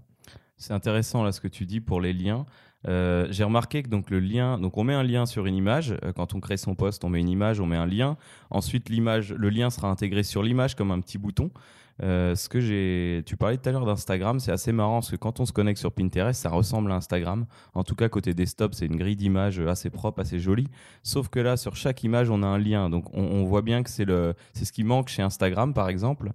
C'est 0.58 0.74
intéressant 0.74 1.24
là 1.24 1.32
ce 1.32 1.40
que 1.40 1.48
tu 1.48 1.66
dis 1.66 1.80
pour 1.80 2.02
les 2.02 2.14
liens. 2.14 2.46
Euh, 2.88 3.28
j'ai 3.30 3.44
remarqué 3.44 3.84
que 3.84 3.90
donc 3.90 4.10
le 4.10 4.20
lien, 4.20 4.58
donc 4.60 4.78
on 4.78 4.84
met 4.84 4.94
un 4.94 5.04
lien 5.04 5.26
sur 5.26 5.46
une 5.46 5.56
image. 5.56 5.96
Euh, 6.04 6.14
quand 6.14 6.34
on 6.34 6.40
crée 6.40 6.58
son 6.58 6.76
poste, 6.76 7.04
on 7.04 7.10
met 7.10 7.20
une 7.20 7.30
image, 7.30 7.60
on 7.60 7.66
met 7.66 7.76
un 7.76 7.86
lien. 7.86 8.18
Ensuite, 8.50 8.90
l'image, 8.90 9.34
le 9.34 9.50
lien 9.50 9.70
sera 9.70 9.90
intégré 9.90 10.24
sur 10.24 10.44
l'image 10.44 10.76
comme 10.76 10.92
un 10.92 11.00
petit 11.02 11.18
bouton. 11.18 11.52
Euh, 12.04 12.36
ce 12.36 12.48
que 12.48 12.60
j'ai, 12.60 13.24
tu 13.26 13.36
parlais 13.38 13.58
tout 13.58 13.68
à 13.68 13.72
l'heure 13.72 13.86
d'Instagram, 13.86 14.40
c'est 14.40 14.52
assez 14.52 14.72
marrant 14.72 15.00
parce 15.00 15.10
que 15.10 15.16
quand 15.16 15.40
on 15.40 15.46
se 15.46 15.52
connecte 15.52 15.80
sur 15.80 15.92
Pinterest, 15.92 16.40
ça 16.40 16.50
ressemble 16.50 16.92
à 16.92 16.96
Instagram. 16.96 17.46
En 17.74 17.84
tout 17.84 17.96
cas, 17.96 18.08
côté 18.08 18.34
desktop, 18.34 18.76
c'est 18.76 18.86
une 18.86 18.98
grille 18.98 19.16
d'images 19.16 19.60
assez 19.60 19.90
propre, 19.90 20.22
assez 20.22 20.40
jolie. 20.40 20.68
Sauf 21.04 21.28
que 21.30 21.40
là, 21.40 21.58
sur 21.58 21.76
chaque 21.76 22.04
image, 22.04 22.30
on 22.30 22.44
a 22.44 22.48
un 22.48 22.60
lien. 22.60 22.90
Donc, 22.90 23.06
on, 23.14 23.24
on 23.24 23.44
voit 23.46 23.64
bien 23.64 23.82
que 23.82 23.90
c'est 23.90 24.06
le, 24.06 24.36
c'est 24.54 24.66
ce 24.66 24.72
qui 24.72 24.84
manque 24.84 25.10
chez 25.10 25.24
Instagram, 25.24 25.74
par 25.74 25.90
exemple. 25.90 26.32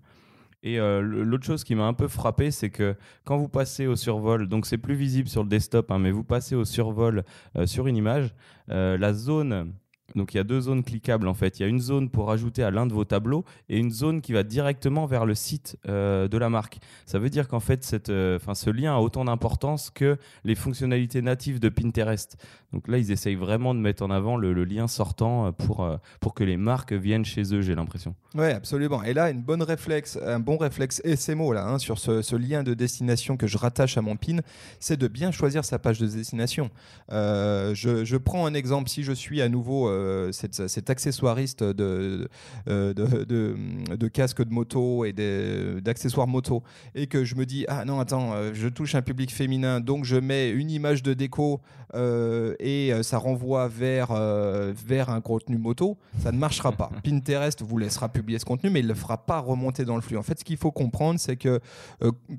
Et 0.63 0.79
euh, 0.79 1.01
l'autre 1.01 1.45
chose 1.45 1.65
qui 1.65 1.75
m'a 1.75 1.87
un 1.87 1.93
peu 1.93 2.07
frappé, 2.07 2.53
c'est 2.53 2.71
que 2.71 2.95
quand 3.25 3.37
vous 3.37 3.49
passez 3.49 3.87
au 3.87 3.97
survol, 3.97 4.49
donc 4.49 4.67
c'est 4.67 4.79
plus 4.79 4.95
visible 4.95 5.29
sur 5.29 5.43
le 5.43 5.49
desktop, 5.49 5.91
hein, 5.91 5.99
mais 5.99 6.13
vous 6.13 6.23
passez 6.23 6.55
au 6.55 6.65
survol 6.65 7.25
euh, 7.57 7.67
sur 7.67 7.89
une 7.89 7.97
image, 7.97 8.33
euh, 8.71 8.97
la 8.97 9.13
zone 9.13 9.73
donc 10.15 10.35
il 10.35 10.37
y 10.37 10.41
a 10.41 10.45
deux 10.45 10.61
zones 10.61 10.83
cliquables 10.83 11.27
en 11.27 11.35
fait. 11.35 11.59
Il 11.59 11.63
y 11.63 11.67
a 11.67 11.69
une 11.69 11.81
zone 11.81 12.11
pour 12.11 12.31
ajouter 12.31 12.63
à 12.63 12.71
l'un 12.71 12.87
de 12.87 12.93
vos 12.93 13.05
tableaux 13.05 13.45
et 13.69 13.79
une 13.79 13.91
zone 13.91 14.21
qui 14.21 14.33
va 14.33 14.43
directement 14.43 15.07
vers 15.07 15.27
le 15.27 15.35
site 15.35 15.79
euh, 15.89 16.29
de 16.29 16.39
la 16.39 16.51
marque. 16.51 16.79
Ça 17.07 17.19
veut 17.19 17.31
dire 17.31 17.49
qu'en 17.49 17.61
fait 17.61 17.85
cette, 17.85 18.11
euh, 18.11 18.39
ce 18.55 18.71
lien 18.71 18.95
a 18.95 18.99
autant 18.99 19.25
d'importance 19.25 19.91
que 19.91 20.19
les 20.45 20.55
fonctionnalités 20.55 21.23
natives 21.23 21.61
de 21.61 21.69
Pinterest. 21.69 22.37
Donc 22.73 22.89
là 22.89 22.99
ils 22.99 23.11
essayent 23.11 23.37
vraiment 23.37 23.75
de 23.75 23.81
mettre 23.81 24.03
en 24.03 24.11
avant 24.11 24.37
le, 24.37 24.53
lien 24.65 24.87
sortant 24.87 25.47
euh, 25.47 25.53
pour, 25.53 25.89
pour 26.21 26.35
que 26.35 26.45
les 26.45 26.57
marques 26.57 26.93
viennent 26.93 27.25
chez 27.25 27.55
eux, 27.55 27.63
j'ai 27.63 27.75
l'impression. 27.75 28.15
Oui 28.35 28.47
absolument. 28.47 29.03
Et 29.03 29.15
là 29.15 29.31
une 29.31 29.43
bonne 29.43 29.63
réflexe, 29.63 30.19
un 30.25 30.41
bon 30.41 30.57
réflexe 30.57 31.01
SMO 31.17 31.53
là, 31.53 31.67
hein, 31.67 31.79
sur 31.79 31.99
ce, 31.99 32.37
lien 32.37 32.63
de 32.63 32.75
destination 32.75 33.37
que 33.37 33.47
je 33.47 33.59
rattache 33.59 33.97
à 33.99 34.03
mon 34.03 34.17
pin, 34.17 34.39
c'est 34.81 34.99
de 34.99 35.07
bien 35.07 35.31
choisir 35.31 35.65
sa 35.65 35.79
page 35.79 35.99
de 35.99 36.07
destination. 36.07 36.71
Je, 37.11 38.03
je, 38.05 38.17
prends 38.17 38.47
un 38.47 38.55
exemple, 38.55 38.89
si 38.89 39.03
je 39.03 39.13
suis 39.13 39.43
à 39.43 39.49
nouveau 39.49 39.89
euh, 40.03 40.33
cet, 40.33 40.91
accessoiriste 40.91 41.63
de, 41.63 42.29
euh, 42.69 42.93
de, 42.93 43.25
de, 43.25 43.57
de, 43.97 44.09
casques 44.09 44.43
de 44.43 44.53
moto 44.53 45.05
et 45.05 45.13
d'accessoires 45.13 46.27
moto, 46.27 46.63
et 46.95 47.07
que 47.07 47.25
je 47.25 47.35
me 47.35 47.47
dis, 47.47 47.65
ah 47.69 47.85
non, 47.85 48.01
attends, 48.01 48.33
euh, 48.35 48.51
je 48.53 48.69
touche 48.69 48.95
un 48.95 49.03
public 49.03 49.33
féminin, 49.33 49.81
donc 49.81 50.05
je 50.05 50.17
mets 50.17 50.51
une 50.51 50.71
image 50.71 51.03
de 51.03 51.15
déco 51.15 51.61
et 51.95 52.91
ça 53.03 53.19
renvoie 53.19 53.69
vers, 53.69 54.15
vers 54.15 55.11
un 55.11 55.21
contenu 55.21 55.59
moto, 55.59 55.99
ça 56.23 56.33
ne 56.33 56.39
marchera 56.39 56.73
pas. 56.73 56.91
Pinterest 57.05 57.61
vous 57.61 57.77
laissera 57.77 58.09
publier 58.09 58.39
ce 58.39 58.47
contenu, 58.47 58.71
mais 58.71 58.81
il 58.81 58.85
ne 58.85 58.89
le 58.89 58.95
fera 58.95 59.19
pas 59.19 59.41
remonter 59.41 59.85
dans 59.85 59.97
le 59.97 60.01
flux. 60.01 60.17
En 60.17 60.23
fait, 60.23 60.39
ce 60.39 60.45
qu'il 60.45 60.57
faut 60.57 60.71
comprendre, 60.71 61.21
c'est 61.21 61.37
que 61.37 61.61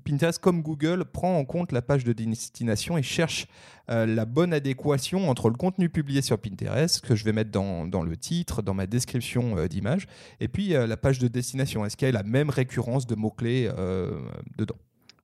Pinterest, 0.05 0.39
comme 0.39 0.63
Google, 0.63 1.05
prend 1.05 1.37
en 1.37 1.45
compte 1.45 1.71
la 1.71 1.83
page 1.83 2.03
de 2.03 2.13
destination 2.13 2.97
et 2.97 3.03
cherche 3.03 3.47
la 3.87 4.25
bonne 4.25 4.53
adéquation 4.53 5.29
entre 5.29 5.49
le 5.49 5.55
contenu 5.55 5.89
publié 5.89 6.21
sur 6.21 6.39
Pinterest, 6.39 7.01
que 7.01 7.15
je 7.15 7.23
vais 7.25 7.33
mettre 7.33 7.51
dans, 7.51 8.03
le 8.03 8.17
titre, 8.17 8.61
dans 8.61 8.73
ma 8.73 8.87
description 8.87 9.57
euh, 9.57 9.67
d'image, 9.67 10.07
et 10.39 10.47
puis 10.47 10.75
euh, 10.75 10.87
la 10.87 10.97
page 10.97 11.19
de 11.19 11.27
destination. 11.27 11.85
Est-ce 11.85 11.97
qu'il 11.97 12.07
y 12.07 12.09
a 12.09 12.13
la 12.13 12.23
même 12.23 12.49
récurrence 12.49 13.07
de 13.07 13.15
mots-clés 13.15 13.69
euh, 13.77 14.19
dedans? 14.57 14.77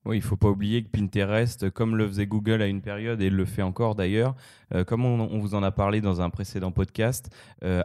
Oui, 0.05 0.17
il 0.17 0.19
ne 0.21 0.25
faut 0.25 0.37
pas 0.37 0.49
oublier 0.49 0.83
que 0.83 0.89
Pinterest, 0.89 1.69
comme 1.69 1.95
le 1.95 2.07
faisait 2.07 2.25
Google 2.25 2.61
à 2.61 2.67
une 2.67 2.81
période 2.81 3.21
et 3.21 3.29
le 3.29 3.45
fait 3.45 3.61
encore 3.61 3.95
d'ailleurs, 3.95 4.33
comme 4.87 5.03
on, 5.03 5.39
vous 5.39 5.55
en 5.55 5.61
a 5.61 5.71
parlé 5.71 5.99
dans 5.99 6.21
un 6.21 6.29
précédent 6.29 6.71
podcast, 6.71 7.29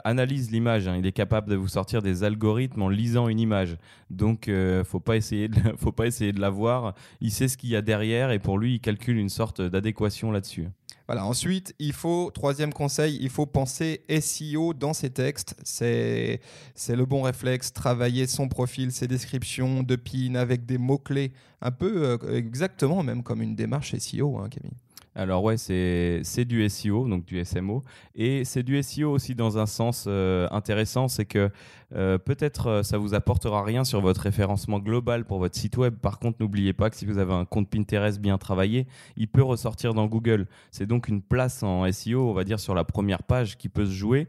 analyse 0.05 0.51
l'image. 0.53 0.87
Hein. 0.87 0.97
Il 0.97 1.07
est 1.07 1.13
capable 1.13 1.51
de 1.51 1.57
vous 1.57 1.69
sortir 1.69 2.03
des 2.03 2.23
algorithmes 2.23 2.83
en 2.83 2.89
lisant 2.89 3.29
une 3.29 3.41
image. 3.41 3.77
Donc, 4.11 4.47
il 4.47 4.55
ne 4.55 4.83
faut 4.85 5.01
pas 5.01 5.17
essayer 5.17 5.51
faut 5.77 5.93
pas 5.93 6.07
essayer 6.07 6.33
de 6.33 6.41
la 6.41 6.51
voir. 6.51 6.95
Il 7.21 7.33
sait 7.33 7.49
ce 7.49 7.57
qu'il 7.57 7.71
y 7.71 7.77
a 7.77 7.83
derrière 7.83 8.31
et 8.31 8.39
pour 8.39 8.59
lui, 8.59 8.75
il 8.75 8.81
calcule 8.81 9.19
une 9.19 9.29
sorte 9.29 9.61
d'adéquation 9.61 10.31
là-dessus. 10.31 10.69
Voilà. 11.07 11.27
Ensuite, 11.27 11.75
il 11.79 11.93
faut, 11.93 12.31
troisième 12.33 12.73
conseil, 12.73 13.19
il 13.21 13.31
faut 13.31 13.47
penser 13.47 14.05
SEO 14.21 14.75
dans 14.75 14.95
ses 14.95 15.11
textes. 15.11 15.55
C'est, 15.63 16.41
le 16.89 17.05
bon 17.05 17.23
réflexe. 17.23 17.73
Travailler 17.73 18.27
son 18.27 18.49
profil, 18.49 18.93
ses 18.93 19.07
descriptions 19.07 19.83
de 19.83 19.97
PIN 19.97 20.35
avec 20.35 20.65
des 20.67 20.79
mots-clés, 20.79 21.33
un 21.61 21.71
peu 21.71 22.19
euh, 22.23 22.37
exactement 22.37 23.03
même 23.03 23.23
comme 23.23 23.43
une 23.43 23.55
démarche 23.55 23.95
SEO, 23.97 24.39
hein, 24.39 24.49
Camille. 24.49 24.77
Alors 25.17 25.45
ouais, 25.45 25.57
c'est 25.57 26.45
du 26.45 26.69
SEO, 26.69 27.07
donc 27.09 27.25
du 27.25 27.43
SMO. 27.45 27.85
Et 28.17 28.45
c'est 28.45 28.65
du 28.65 28.83
SEO 28.83 29.13
aussi 29.13 29.37
dans 29.37 29.59
un 29.59 29.67
sens 29.67 30.07
euh, 30.09 30.49
intéressant, 30.51 31.07
c'est 31.07 31.25
que 31.25 31.51
euh, 31.95 32.19
peut-être 32.19 32.67
euh, 32.67 32.83
ça 32.83 32.99
vous 32.99 33.15
apportera 33.15 33.63
rien 33.63 33.85
sur 33.85 34.01
votre 34.01 34.23
référencement 34.23 34.81
global 34.81 35.25
pour 35.25 35.39
votre 35.39 35.57
site 35.57 35.77
web. 35.77 35.95
Par 35.95 36.19
contre, 36.19 36.39
n'oubliez 36.41 36.73
pas 36.73 36.91
que 36.91 36.97
si 36.97 37.07
vous 37.07 37.19
avez 37.19 37.33
un 37.33 37.45
compte 37.45 37.71
Pinterest 37.71 38.21
bien 38.21 38.39
travaillé, 38.39 38.89
il 39.17 39.29
peut 39.29 39.43
ressortir 39.43 39.95
dans 39.95 40.07
Google. 40.07 40.49
C'est 40.73 40.87
donc 40.87 41.07
une 41.07 41.23
place 41.23 41.63
en 41.63 41.91
SEO, 41.93 42.29
on 42.29 42.35
va 42.35 42.43
dire, 42.43 42.59
sur 42.59 42.75
la 42.75 42.83
première 42.83 43.23
page 43.23 43.57
qui 43.57 43.69
peut 43.69 43.87
se 43.87 43.93
jouer. 43.93 44.27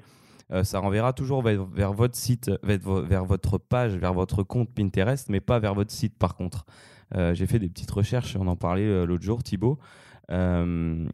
ça 0.61 0.77
renverra 0.77 1.13
toujours 1.13 1.41
vers, 1.41 1.93
votre 1.93 2.15
site, 2.15 2.51
vers, 2.61 3.25
votre 3.25 3.57
page, 3.57 3.95
vers 3.95 4.13
votre 4.13 4.43
compte 4.43 4.69
Pinterest, 4.69 5.29
mais 5.29 5.39
pas 5.39 5.57
vers 5.57 5.73
votre 5.73 5.91
site 5.91 6.15
par 6.19 6.35
contre. 6.35 6.67
J'ai 7.33 7.47
fait 7.47 7.57
des 7.57 7.69
petites 7.69 7.89
recherches, 7.89 8.35
on 8.39 8.45
en 8.45 8.55
parlait 8.55 9.05
l'autre 9.07 9.23
jour, 9.23 9.41
Thibaut. 9.41 9.79
Euh, 10.31 11.07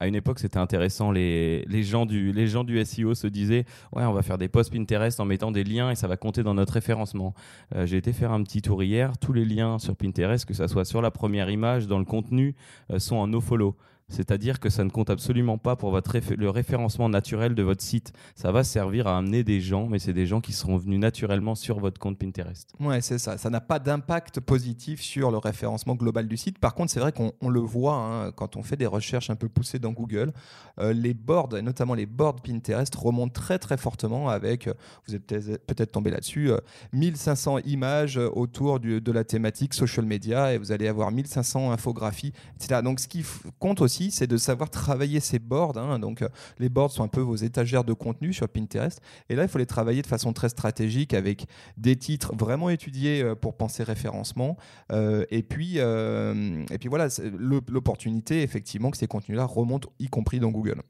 à 0.00 0.08
une 0.08 0.16
époque, 0.16 0.38
c'était 0.38 0.58
intéressant. 0.58 1.12
Les, 1.12 1.64
gens 1.82 2.04
du, 2.04 2.32
les 2.32 2.46
gens 2.46 2.64
du 2.64 2.84
SEO 2.84 3.14
se 3.14 3.26
disaient 3.26 3.64
Ouais, 3.92 4.04
on 4.04 4.12
va 4.12 4.22
faire 4.22 4.38
des 4.38 4.48
posts 4.48 4.72
Pinterest 4.72 5.18
en 5.20 5.24
mettant 5.24 5.50
des 5.50 5.64
liens 5.64 5.90
et 5.90 5.94
ça 5.94 6.08
va 6.08 6.16
compter 6.16 6.42
dans 6.42 6.54
notre 6.54 6.74
référencement. 6.74 7.32
Euh, 7.74 7.86
j'ai 7.86 7.96
été 7.96 8.12
faire 8.12 8.32
un 8.32 8.42
petit 8.42 8.60
tour 8.60 8.82
hier. 8.82 9.16
Tous 9.18 9.32
les 9.32 9.44
liens 9.44 9.78
sur 9.78 9.96
Pinterest, 9.96 10.44
que 10.44 10.54
ce 10.54 10.66
soit 10.66 10.84
sur 10.84 11.00
la 11.00 11.10
première 11.10 11.48
image, 11.48 11.86
dans 11.86 11.98
le 11.98 12.04
contenu, 12.04 12.54
euh, 12.90 12.98
sont 12.98 13.16
en 13.16 13.28
nofollow. 13.28 13.76
C'est-à-dire 14.08 14.60
que 14.60 14.68
ça 14.68 14.84
ne 14.84 14.90
compte 14.90 15.10
absolument 15.10 15.58
pas 15.58 15.76
pour 15.76 15.90
votre 15.90 16.14
le 16.36 16.50
référencement 16.50 17.08
naturel 17.08 17.54
de 17.54 17.62
votre 17.62 17.82
site. 17.82 18.12
Ça 18.34 18.52
va 18.52 18.62
servir 18.62 19.06
à 19.06 19.18
amener 19.18 19.42
des 19.42 19.60
gens, 19.60 19.88
mais 19.88 19.98
c'est 19.98 20.12
des 20.12 20.26
gens 20.26 20.40
qui 20.40 20.52
seront 20.52 20.76
venus 20.76 21.00
naturellement 21.00 21.54
sur 21.54 21.80
votre 21.80 21.98
compte 21.98 22.18
Pinterest. 22.18 22.70
Ouais, 22.80 23.00
c'est 23.00 23.18
ça. 23.18 23.38
Ça 23.38 23.50
n'a 23.50 23.60
pas 23.60 23.78
d'impact 23.78 24.40
positif 24.40 25.00
sur 25.00 25.30
le 25.30 25.38
référencement 25.38 25.94
global 25.94 26.28
du 26.28 26.36
site. 26.36 26.58
Par 26.58 26.74
contre, 26.74 26.92
c'est 26.92 27.00
vrai 27.00 27.12
qu'on 27.12 27.48
le 27.48 27.60
voit 27.60 27.96
hein, 27.96 28.32
quand 28.32 28.56
on 28.56 28.62
fait 28.62 28.76
des 28.76 28.86
recherches 28.86 29.30
un 29.30 29.36
peu 29.36 29.48
poussées 29.48 29.78
dans 29.78 29.92
Google. 29.92 30.32
Euh, 30.78 30.92
les 30.92 31.14
boards, 31.14 31.50
notamment 31.62 31.94
les 31.94 32.06
boards 32.06 32.36
Pinterest, 32.36 32.94
remontent 32.94 33.32
très 33.32 33.58
très 33.58 33.76
fortement 33.76 34.28
avec, 34.28 34.68
euh, 34.68 34.74
vous 35.08 35.14
êtes 35.14 35.26
peut-être 35.26 35.92
tombé 35.92 36.10
là-dessus, 36.10 36.50
1500 36.92 37.56
euh, 37.56 37.60
images 37.64 38.16
autour 38.16 38.80
de 38.80 39.12
la 39.12 39.24
thématique 39.24 39.74
social 39.74 40.04
media 40.04 40.52
et 40.52 40.58
vous 40.58 40.72
allez 40.72 40.88
avoir 40.88 41.10
1500 41.10 41.72
infographies, 41.72 42.32
etc. 42.56 42.80
Donc, 42.82 43.00
ce 43.00 43.08
qui 43.08 43.24
compte 43.58 43.80
aussi 43.80 43.93
c'est 44.10 44.26
de 44.26 44.36
savoir 44.36 44.70
travailler 44.70 45.20
ces 45.20 45.38
boards. 45.38 45.76
Hein. 45.76 45.98
Donc, 45.98 46.22
euh, 46.22 46.28
les 46.58 46.68
boards 46.68 46.90
sont 46.90 47.02
un 47.02 47.08
peu 47.08 47.20
vos 47.20 47.36
étagères 47.36 47.84
de 47.84 47.92
contenu 47.92 48.32
sur 48.32 48.48
Pinterest. 48.48 49.00
Et 49.28 49.36
là, 49.36 49.42
il 49.42 49.48
faut 49.48 49.58
les 49.58 49.66
travailler 49.66 50.02
de 50.02 50.06
façon 50.06 50.32
très 50.32 50.48
stratégique 50.48 51.14
avec 51.14 51.46
des 51.76 51.96
titres 51.96 52.34
vraiment 52.34 52.70
étudiés 52.70 53.22
euh, 53.22 53.34
pour 53.34 53.56
penser 53.56 53.82
référencement. 53.82 54.56
Euh, 54.92 55.24
et, 55.30 55.42
puis, 55.42 55.78
et 55.78 56.78
puis 56.78 56.88
voilà, 56.88 57.08
l'opportunité, 57.38 58.42
effectivement, 58.42 58.90
que 58.90 58.96
ces 58.96 59.06
contenus-là 59.06 59.44
remontent, 59.44 59.90
y 59.98 60.08
compris 60.08 60.40
dans 60.40 60.50
Google. 60.50 60.82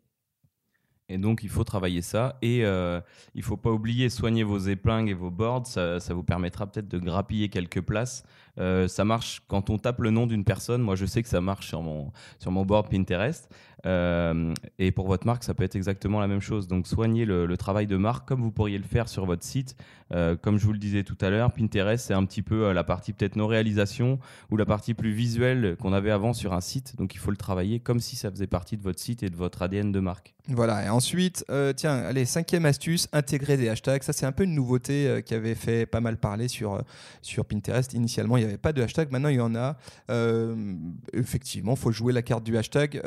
Et 1.08 1.18
donc, 1.18 1.42
il 1.42 1.50
faut 1.50 1.64
travailler 1.64 2.00
ça. 2.00 2.38
Et 2.40 2.60
il 2.60 2.64
ne 2.64 3.42
faut 3.42 3.56
pas 3.56 3.70
oublier, 3.70 4.08
soigner 4.08 4.42
vos 4.42 4.58
épingles 4.58 5.10
et 5.10 5.14
vos 5.14 5.30
boards. 5.30 5.66
Ça, 5.66 6.00
ça 6.00 6.14
vous 6.14 6.22
permettra 6.22 6.66
peut-être 6.66 6.88
de 6.88 6.98
grappiller 6.98 7.48
quelques 7.48 7.82
places 7.82 8.24
euh, 8.58 8.86
ça 8.86 9.04
marche 9.04 9.42
quand 9.48 9.70
on 9.70 9.78
tape 9.78 10.00
le 10.00 10.10
nom 10.10 10.26
d'une 10.26 10.44
personne. 10.44 10.82
Moi, 10.82 10.94
je 10.94 11.06
sais 11.06 11.22
que 11.22 11.28
ça 11.28 11.40
marche 11.40 11.68
sur 11.68 11.82
mon, 11.82 12.12
sur 12.38 12.50
mon 12.50 12.64
board 12.64 12.88
Pinterest. 12.88 13.52
Euh, 13.86 14.54
et 14.78 14.92
pour 14.92 15.06
votre 15.06 15.26
marque, 15.26 15.44
ça 15.44 15.54
peut 15.54 15.64
être 15.64 15.76
exactement 15.76 16.20
la 16.20 16.26
même 16.26 16.40
chose. 16.40 16.68
Donc, 16.68 16.86
soignez 16.86 17.24
le, 17.24 17.54
travail 17.56 17.86
de 17.86 17.96
marque 17.96 18.26
comme 18.26 18.42
vous 18.42 18.50
pourriez 18.50 18.78
le 18.78 18.84
faire 18.84 19.08
sur 19.08 19.26
votre 19.26 19.44
site. 19.44 19.76
Euh, 20.12 20.36
comme 20.36 20.58
je 20.58 20.66
vous 20.66 20.72
le 20.72 20.78
disais 20.78 21.02
tout 21.02 21.16
à 21.20 21.30
l'heure, 21.30 21.52
Pinterest, 21.52 22.06
c'est 22.06 22.14
un 22.14 22.24
petit 22.24 22.42
peu 22.42 22.72
la 22.72 22.84
partie 22.84 23.12
peut-être 23.12 23.36
nos 23.36 23.46
réalisations 23.46 24.18
ou 24.50 24.56
la 24.56 24.66
partie 24.66 24.94
plus 24.94 25.12
visuelle 25.12 25.76
qu'on 25.80 25.92
avait 25.92 26.10
avant 26.10 26.32
sur 26.32 26.52
un 26.52 26.60
site. 26.60 26.96
Donc, 26.96 27.14
il 27.14 27.18
faut 27.18 27.30
le 27.30 27.36
travailler 27.36 27.80
comme 27.80 28.00
si 28.00 28.16
ça 28.16 28.30
faisait 28.30 28.46
partie 28.46 28.76
de 28.76 28.82
votre 28.82 29.00
site 29.00 29.22
et 29.22 29.30
de 29.30 29.36
votre 29.36 29.62
ADN 29.62 29.92
de 29.92 30.00
marque. 30.00 30.34
Voilà. 30.48 30.84
Et 30.84 30.88
ensuite, 30.88 31.44
tiens, 31.76 31.96
allez, 31.96 32.26
cinquième 32.26 32.66
astuce, 32.66 33.08
intégrer 33.12 33.56
des 33.56 33.68
hashtags. 33.68 34.02
Ça, 34.02 34.12
c'est 34.12 34.26
un 34.26 34.32
peu 34.32 34.44
une 34.44 34.54
nouveauté 34.54 35.22
qui 35.24 35.34
avait 35.34 35.54
fait 35.54 35.86
pas 35.86 36.00
mal 36.00 36.18
parler 36.18 36.48
sur, 36.48 36.82
sur 37.22 37.46
Pinterest. 37.46 37.94
Initialement, 37.94 38.36
il 38.36 38.40
n'y 38.40 38.48
avait 38.48 38.58
pas 38.58 38.72
de 38.72 38.82
hashtag, 38.82 39.10
maintenant 39.10 39.30
il 39.30 39.36
y 39.36 39.40
en 39.40 39.54
a. 39.54 39.76
Euh, 40.10 40.74
effectivement, 41.12 41.72
il 41.72 41.78
faut 41.78 41.92
jouer 41.92 42.12
la 42.12 42.22
carte 42.22 42.44
du 42.44 42.56
hashtag. 42.56 43.00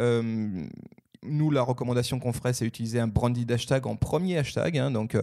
Euh, 0.68 0.72
nous, 1.24 1.52
la 1.52 1.62
recommandation 1.62 2.20
qu'on 2.20 2.34
ferait, 2.34 2.54
c'est 2.54 2.66
utiliser 2.66 3.00
un 3.00 3.08
branded 3.08 3.52
hashtag 3.52 3.88
en 3.88 3.96
premier 3.96 4.38
hashtag. 4.38 4.78
Hein, 4.78 4.92
donc, 4.92 5.18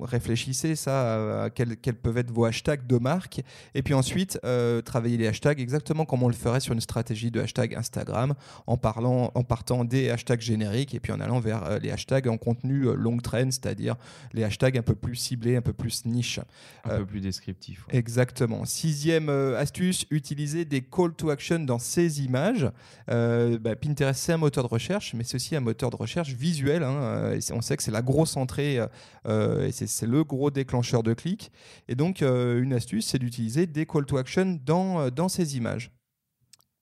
réfléchissez 0.00 0.76
ça 0.76 1.44
à 1.44 1.50
quels, 1.50 1.76
peuvent 1.76 2.18
être 2.18 2.30
vos 2.30 2.44
hashtags 2.44 2.86
de 2.86 2.98
marque. 2.98 3.42
Et 3.74 3.82
puis 3.82 3.94
ensuite 3.94 4.38
euh, 4.44 4.82
travailler 4.82 5.16
les 5.16 5.26
hashtags 5.26 5.60
exactement 5.60 6.04
comme 6.04 6.22
on 6.22 6.28
le 6.28 6.34
ferait 6.34 6.60
sur 6.60 6.72
une 6.72 6.80
stratégie 6.80 7.30
de 7.30 7.40
hashtag 7.40 7.74
Instagram 7.74 8.34
en 8.66 8.76
parlant 8.76 9.30
en 9.34 9.42
partant 9.42 9.84
des 9.84 10.10
hashtags 10.10 10.40
génériques 10.40 10.94
et 10.94 11.00
puis 11.00 11.12
en 11.12 11.20
allant 11.20 11.40
vers 11.40 11.64
euh, 11.64 11.78
les 11.78 11.90
hashtags 11.90 12.28
en 12.28 12.36
contenu 12.36 12.86
euh, 12.86 12.94
long 12.94 13.16
trend 13.18 13.50
c'est-à-dire 13.50 13.96
les 14.32 14.44
hashtags 14.44 14.76
un 14.76 14.82
peu 14.82 14.94
plus 14.94 15.16
ciblés 15.16 15.56
un 15.56 15.62
peu 15.62 15.72
plus 15.72 16.04
niche. 16.04 16.40
Un 16.84 16.98
peu 16.98 17.06
plus 17.06 17.20
descriptif 17.20 17.84
exactement. 17.90 18.64
Sixième 18.64 19.28
astuce 19.28 20.06
utiliser 20.10 20.64
des 20.64 20.82
call 20.82 21.12
to 21.14 21.30
action 21.30 21.60
dans 21.60 21.78
ces 21.78 22.22
images. 22.22 22.70
Bah, 23.08 23.76
Pinterest 23.76 24.20
c'est 24.20 24.32
un 24.32 24.38
moteur 24.38 24.64
de 24.64 24.68
recherche 24.68 25.14
mais 25.14 25.24
c'est 25.24 25.36
aussi 25.36 25.56
un 25.56 25.60
moteur 25.60 25.90
de 25.90 25.96
recherche 25.96 26.32
visuel 26.32 26.82
hein, 26.82 27.38
on 27.52 27.62
sait 27.62 27.76
que 27.76 27.82
c'est 27.82 27.90
la 27.90 28.02
grosse 28.02 28.36
entrée 28.36 28.76
et 28.76 29.72
c'est 29.72 29.85
c'est 29.86 30.06
le 30.06 30.24
gros 30.24 30.50
déclencheur 30.50 31.02
de 31.02 31.14
clics. 31.14 31.50
Et 31.88 31.94
donc, 31.94 32.22
euh, 32.22 32.62
une 32.62 32.72
astuce, 32.72 33.06
c'est 33.06 33.18
d'utiliser 33.18 33.66
des 33.66 33.86
call 33.86 34.06
to 34.06 34.16
action 34.16 34.58
dans, 34.64 35.00
euh, 35.00 35.10
dans 35.10 35.28
ces 35.28 35.56
images. 35.56 35.92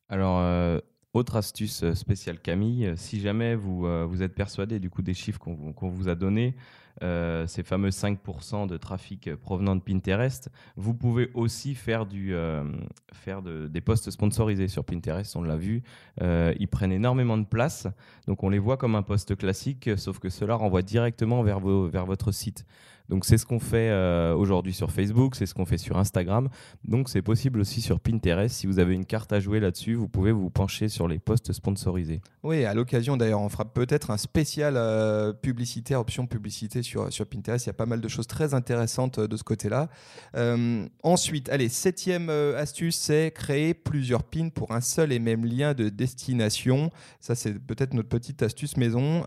Alors, 0.08 0.38
euh, 0.40 0.80
autre 1.12 1.36
astuce 1.36 1.92
spéciale 1.94 2.40
Camille, 2.40 2.92
si 2.96 3.20
jamais 3.20 3.54
vous, 3.54 3.86
vous 4.08 4.22
êtes 4.22 4.34
persuadé 4.34 4.80
du 4.80 4.90
coup 4.90 5.00
des 5.00 5.14
chiffres 5.14 5.38
qu'on 5.38 5.88
vous 5.88 6.08
a 6.08 6.16
donnés, 6.16 6.56
ces 7.00 7.62
fameux 7.62 7.90
5% 7.90 8.66
de 8.66 8.76
trafic 8.76 9.32
provenant 9.36 9.76
de 9.76 9.80
Pinterest, 9.80 10.50
vous 10.74 10.92
pouvez 10.92 11.30
aussi 11.34 11.76
faire, 11.76 12.06
du, 12.06 12.34
faire 13.12 13.42
des 13.42 13.80
posts 13.80 14.10
sponsorisés 14.10 14.66
sur 14.66 14.84
Pinterest, 14.84 15.36
on 15.36 15.42
l'a 15.42 15.56
vu. 15.56 15.84
Ils 16.20 16.68
prennent 16.68 16.90
énormément 16.90 17.38
de 17.38 17.46
place, 17.46 17.86
donc 18.26 18.42
on 18.42 18.48
les 18.48 18.58
voit 18.58 18.76
comme 18.76 18.96
un 18.96 19.02
post 19.02 19.36
classique, 19.36 19.90
sauf 19.96 20.18
que 20.18 20.28
cela 20.28 20.56
renvoie 20.56 20.82
directement 20.82 21.44
vers, 21.44 21.60
vers 21.60 22.06
votre 22.06 22.32
site. 22.32 22.66
Donc 23.08 23.24
c'est 23.24 23.38
ce 23.38 23.46
qu'on 23.46 23.60
fait 23.60 23.92
aujourd'hui 24.34 24.72
sur 24.72 24.90
Facebook, 24.90 25.34
c'est 25.36 25.46
ce 25.46 25.54
qu'on 25.54 25.64
fait 25.64 25.78
sur 25.78 25.98
Instagram. 25.98 26.48
Donc 26.84 27.08
c'est 27.08 27.22
possible 27.22 27.60
aussi 27.60 27.80
sur 27.80 28.00
Pinterest. 28.00 28.54
Si 28.54 28.66
vous 28.66 28.78
avez 28.78 28.94
une 28.94 29.04
carte 29.04 29.32
à 29.32 29.40
jouer 29.40 29.60
là-dessus, 29.60 29.94
vous 29.94 30.08
pouvez 30.08 30.32
vous 30.32 30.50
pencher 30.50 30.88
sur 30.88 31.08
les 31.08 31.18
posts 31.18 31.52
sponsorisés. 31.52 32.20
Oui, 32.42 32.64
à 32.64 32.74
l'occasion 32.74 33.16
d'ailleurs, 33.16 33.40
on 33.40 33.48
fera 33.48 33.64
peut-être 33.64 34.10
un 34.10 34.16
spécial 34.16 34.74
publicitaire, 35.42 36.00
option 36.00 36.26
publicité 36.26 36.82
sur, 36.82 37.12
sur 37.12 37.26
Pinterest. 37.26 37.66
Il 37.66 37.68
y 37.68 37.70
a 37.70 37.74
pas 37.74 37.86
mal 37.86 38.00
de 38.00 38.08
choses 38.08 38.26
très 38.26 38.54
intéressantes 38.54 39.18
euh, 39.18 39.28
de 39.28 39.36
ce 39.36 39.44
côté-là. 39.44 39.88
Euh, 40.36 40.86
ensuite, 41.02 41.48
allez, 41.48 41.68
septième 41.68 42.28
euh, 42.30 42.58
astuce, 42.58 42.96
c'est 42.96 43.32
créer 43.32 43.74
plusieurs 43.74 44.22
pins 44.22 44.48
pour 44.48 44.72
un 44.72 44.80
seul 44.80 45.12
et 45.12 45.18
même 45.18 45.44
lien 45.44 45.74
de 45.74 45.88
destination. 45.88 46.90
Ça, 47.20 47.34
c'est 47.34 47.58
peut-être 47.58 47.94
notre 47.94 48.08
petite 48.08 48.42
astuce 48.42 48.76
maison 48.76 49.24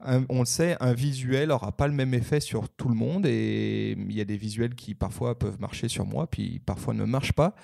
on 0.00 0.40
le 0.40 0.44
sait, 0.44 0.76
un 0.80 0.92
visuel 0.92 1.48
n'aura 1.48 1.72
pas 1.72 1.88
le 1.88 1.94
même 1.94 2.14
effet 2.14 2.40
sur 2.40 2.68
tout 2.68 2.88
le 2.88 2.94
monde 2.94 3.26
et 3.26 3.96
il 3.98 4.16
y 4.16 4.20
a 4.20 4.24
des 4.24 4.36
visuels 4.36 4.74
qui 4.74 4.94
parfois 4.94 5.38
peuvent 5.38 5.60
marcher 5.60 5.88
sur 5.88 6.06
moi, 6.06 6.26
puis 6.26 6.60
parfois 6.64 6.94
ne 6.94 7.04
marchent 7.04 7.32
pas. 7.32 7.54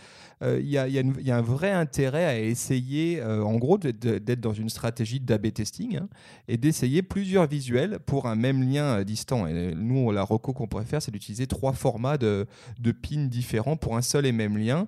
Euh, 0.43 0.61
il 0.61 0.69
y, 0.69 0.79
a 0.79 1.37
un 1.37 1.43
vrai 1.43 1.71
intérêt 1.71 2.25
à 2.25 2.39
essayer, 2.39 3.21
euh, 3.21 3.43
en 3.43 3.57
gros, 3.57 3.79
d'être 3.79 4.41
dans 4.41 4.53
une 4.53 4.69
stratégie 4.69 5.21
d'AB 5.21 5.53
testing 5.53 5.97
hein, 5.97 6.09
et 6.49 6.57
d'essayer 6.57 7.03
plusieurs 7.03 7.47
visuels 7.47 7.99
pour 8.05 8.27
un 8.27 8.35
même 8.35 8.69
lien 8.69 8.99
euh, 8.99 9.05
distant. 9.05 9.47
Et 9.47 9.75
nous, 9.75 10.11
la 10.11 10.23
reco 10.23 10.53
qu'on 10.53 10.67
pourrait 10.67 10.85
faire, 10.85 11.01
c'est 11.01 11.13
d'utiliser 11.13 11.47
trois 11.47 11.73
formats 11.73 12.19
de, 12.19 12.47
de 12.81 12.93
pins 12.93 13.27
différents 13.27 13.77
pour 13.77 13.97
un 13.97 14.03
seul 14.03 14.27
et 14.27 14.33
même 14.33 14.59
lien 14.59 14.87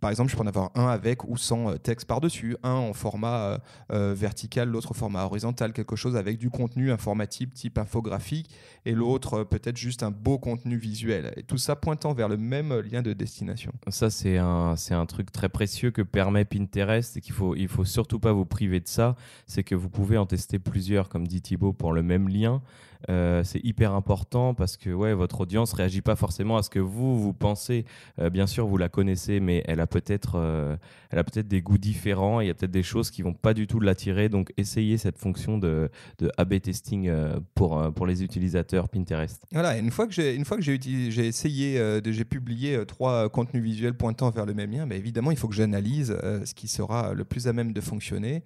par 0.00 0.10
exemple, 0.10 0.30
je 0.30 0.36
peux 0.36 0.42
en 0.42 0.46
avoir 0.46 0.70
un 0.74 0.86
avec 0.86 1.24
ou 1.24 1.36
sans 1.36 1.70
euh, 1.70 1.76
texte 1.76 2.06
par-dessus, 2.06 2.56
un 2.62 2.72
en 2.72 2.92
format 2.92 3.38
euh, 3.38 3.58
euh, 3.92 4.14
vertical, 4.14 4.68
l'autre 4.68 4.94
format 4.94 5.24
horizontal, 5.24 5.72
quelque 5.72 5.96
chose 5.96 6.16
avec 6.16 6.38
du 6.38 6.50
contenu 6.50 6.92
informatif 6.92 7.52
type 7.52 7.78
infographique, 7.78 8.50
et 8.84 8.92
l'autre 8.92 9.42
peut-être 9.42 9.76
juste 9.76 10.02
un 10.02 10.10
beau 10.10 10.38
contenu 10.38 10.76
visuel. 10.76 11.34
Tout 11.48 11.58
ça 11.58 11.76
pointant 11.76 12.12
vers 12.12 12.28
le 12.28 12.36
même 12.36 12.72
lien 12.80 13.02
de 13.02 13.12
destination. 13.12 13.72
Ça, 13.88 14.10
c'est 14.10 14.38
un, 14.38 14.74
un 14.90 15.06
truc 15.06 15.32
très 15.32 15.48
précieux 15.48 15.90
que 15.90 16.02
permet 16.02 16.44
Pinterest 16.44 17.16
et 17.16 17.20
qu'il 17.20 17.34
faut, 17.34 17.54
il 17.56 17.68
faut 17.68 17.84
surtout 17.84 18.20
pas 18.20 18.32
vous 18.32 18.46
priver 18.46 18.80
de 18.80 18.88
ça. 18.88 19.16
C'est 19.46 19.64
que 19.64 19.74
vous 19.74 19.88
pouvez 19.88 20.18
en 20.18 20.26
tester 20.26 20.58
plusieurs, 20.58 21.08
comme 21.08 21.26
dit 21.26 21.42
Thibaut, 21.42 21.72
pour 21.72 21.92
le 21.92 22.02
même 22.02 22.28
lien. 22.28 22.62
C'est 23.06 23.62
hyper 23.62 23.92
important 23.92 24.54
parce 24.54 24.78
que 24.78 24.88
ouais, 24.88 25.12
votre 25.12 25.42
audience 25.42 25.74
réagit 25.74 26.00
pas 26.00 26.16
forcément 26.16 26.56
à 26.56 26.62
ce 26.62 26.70
que 26.70 26.78
vous 26.78 27.20
vous 27.20 27.34
pensez. 27.34 27.84
Bien 28.32 28.46
sûr, 28.46 28.66
vous 28.66 28.78
la 28.78 28.88
connaissez, 28.88 29.40
mais 29.40 29.63
elle 29.64 29.80
a 29.80 29.86
peut-être, 29.86 30.36
euh, 30.36 30.76
elle 31.10 31.18
a 31.18 31.24
peut-être 31.24 31.48
des 31.48 31.62
goûts 31.62 31.78
différents. 31.78 32.40
Il 32.40 32.46
y 32.46 32.50
a 32.50 32.54
peut-être 32.54 32.70
des 32.70 32.82
choses 32.82 33.10
qui 33.10 33.22
vont 33.22 33.34
pas 33.34 33.54
du 33.54 33.66
tout 33.66 33.80
l'attirer. 33.80 34.28
Donc, 34.28 34.52
essayez 34.56 34.98
cette 34.98 35.18
fonction 35.18 35.58
de, 35.58 35.90
de 36.18 36.30
A/B 36.36 36.60
testing 36.60 37.10
pour 37.54 37.92
pour 37.94 38.06
les 38.06 38.22
utilisateurs 38.22 38.88
Pinterest. 38.88 39.42
Voilà. 39.52 39.78
Une 39.78 39.90
fois 39.90 40.06
que 40.06 40.12
j'ai 40.12 40.34
une 40.34 40.44
fois 40.44 40.56
que 40.56 40.62
j'ai 40.62 40.78
j'ai 40.80 41.26
essayé, 41.26 42.00
j'ai 42.04 42.24
publié 42.24 42.84
trois 42.86 43.28
contenus 43.28 43.62
visuels 43.62 43.94
pointant 43.94 44.30
vers 44.30 44.46
le 44.46 44.54
même 44.54 44.70
lien, 44.70 44.86
mais 44.86 44.98
évidemment, 44.98 45.30
il 45.30 45.36
faut 45.36 45.48
que 45.48 45.54
j'analyse 45.54 46.16
ce 46.44 46.54
qui 46.54 46.68
sera 46.68 47.14
le 47.14 47.24
plus 47.24 47.48
à 47.48 47.52
même 47.52 47.72
de 47.72 47.80
fonctionner. 47.80 48.42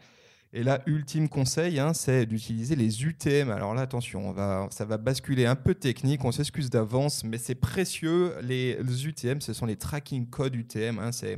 Et 0.54 0.62
là, 0.62 0.80
ultime 0.86 1.28
conseil, 1.28 1.78
hein, 1.78 1.92
c'est 1.92 2.24
d'utiliser 2.24 2.74
les 2.74 3.04
UTM. 3.04 3.50
Alors 3.50 3.74
là, 3.74 3.82
attention, 3.82 4.34
ça 4.70 4.84
va 4.86 4.96
basculer 4.96 5.44
un 5.44 5.56
peu 5.56 5.74
technique, 5.74 6.24
on 6.24 6.32
s'excuse 6.32 6.70
d'avance, 6.70 7.22
mais 7.22 7.36
c'est 7.36 7.54
précieux. 7.54 8.34
Les, 8.40 8.78
UTM, 9.04 9.42
ce 9.42 9.52
sont 9.52 9.66
les 9.66 9.76
tracking 9.76 10.28
codes 10.28 10.54
UTM. 10.54 10.98
Hein, 10.98 11.12
c'est 11.12 11.36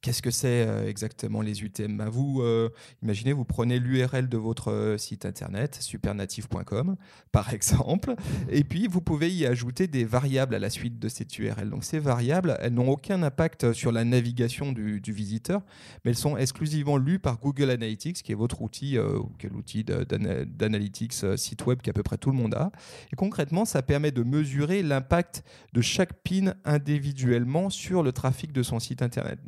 Qu'est-ce 0.00 0.20
que 0.20 0.30
c'est 0.30 0.66
euh, 0.66 0.88
exactement 0.88 1.42
les 1.42 1.62
UTM 1.62 1.96
bah, 1.96 2.08
Vous, 2.08 2.42
euh, 2.42 2.70
imaginez, 3.02 3.32
vous 3.32 3.44
prenez 3.44 3.78
l'URL 3.78 4.28
de 4.28 4.36
votre 4.36 4.72
euh, 4.72 4.98
site 4.98 5.24
internet, 5.26 5.78
supernative.com, 5.80 6.96
par 7.32 7.54
exemple, 7.54 8.14
et 8.50 8.64
puis 8.64 8.88
vous 8.88 9.00
pouvez 9.00 9.30
y 9.30 9.46
ajouter 9.46 9.86
des 9.86 10.04
variables 10.04 10.54
à 10.54 10.58
la 10.58 10.70
suite 10.70 10.98
de 10.98 11.08
cette 11.08 11.38
URL. 11.38 11.70
Donc 11.70 11.84
ces 11.84 11.98
variables, 11.98 12.56
elles 12.60 12.74
n'ont 12.74 12.88
aucun 12.88 13.22
impact 13.22 13.72
sur 13.72 13.92
la 13.92 14.04
navigation 14.04 14.72
du, 14.72 15.00
visiteur, 15.06 15.62
mais 16.04 16.10
elles 16.10 16.16
sont 16.16 16.36
exclusivement 16.36 16.96
lues 16.96 17.18
par 17.18 17.38
Google 17.38 17.70
Analytics, 17.70 18.22
qui 18.22 18.32
est 18.32 18.36
votre 18.36 18.62
outil, 18.62 18.96
quel 19.38 19.52
outil 19.52 19.84
d'analytics 19.84 21.12
site 21.36 21.66
web 21.66 21.80
qu'à 21.80 21.92
peu 21.92 22.02
près 22.02 22.16
tout 22.16 22.30
le 22.30 22.36
monde 22.36 22.54
a. 22.54 22.72
Et 23.12 23.16
concrètement, 23.16 23.64
ça 23.64 23.82
permet 23.82 24.10
de 24.10 24.22
mesurer 24.22 24.82
l'impact 24.82 25.44
de 25.72 25.80
chaque 25.80 26.14
pin 26.22 26.54
individuellement 26.64 27.70
sur 27.70 28.02
le 28.02 28.12
trafic 28.12 28.52
de 28.52 28.62
son 28.62 28.80
site 28.80 29.02
internet. 29.02 29.38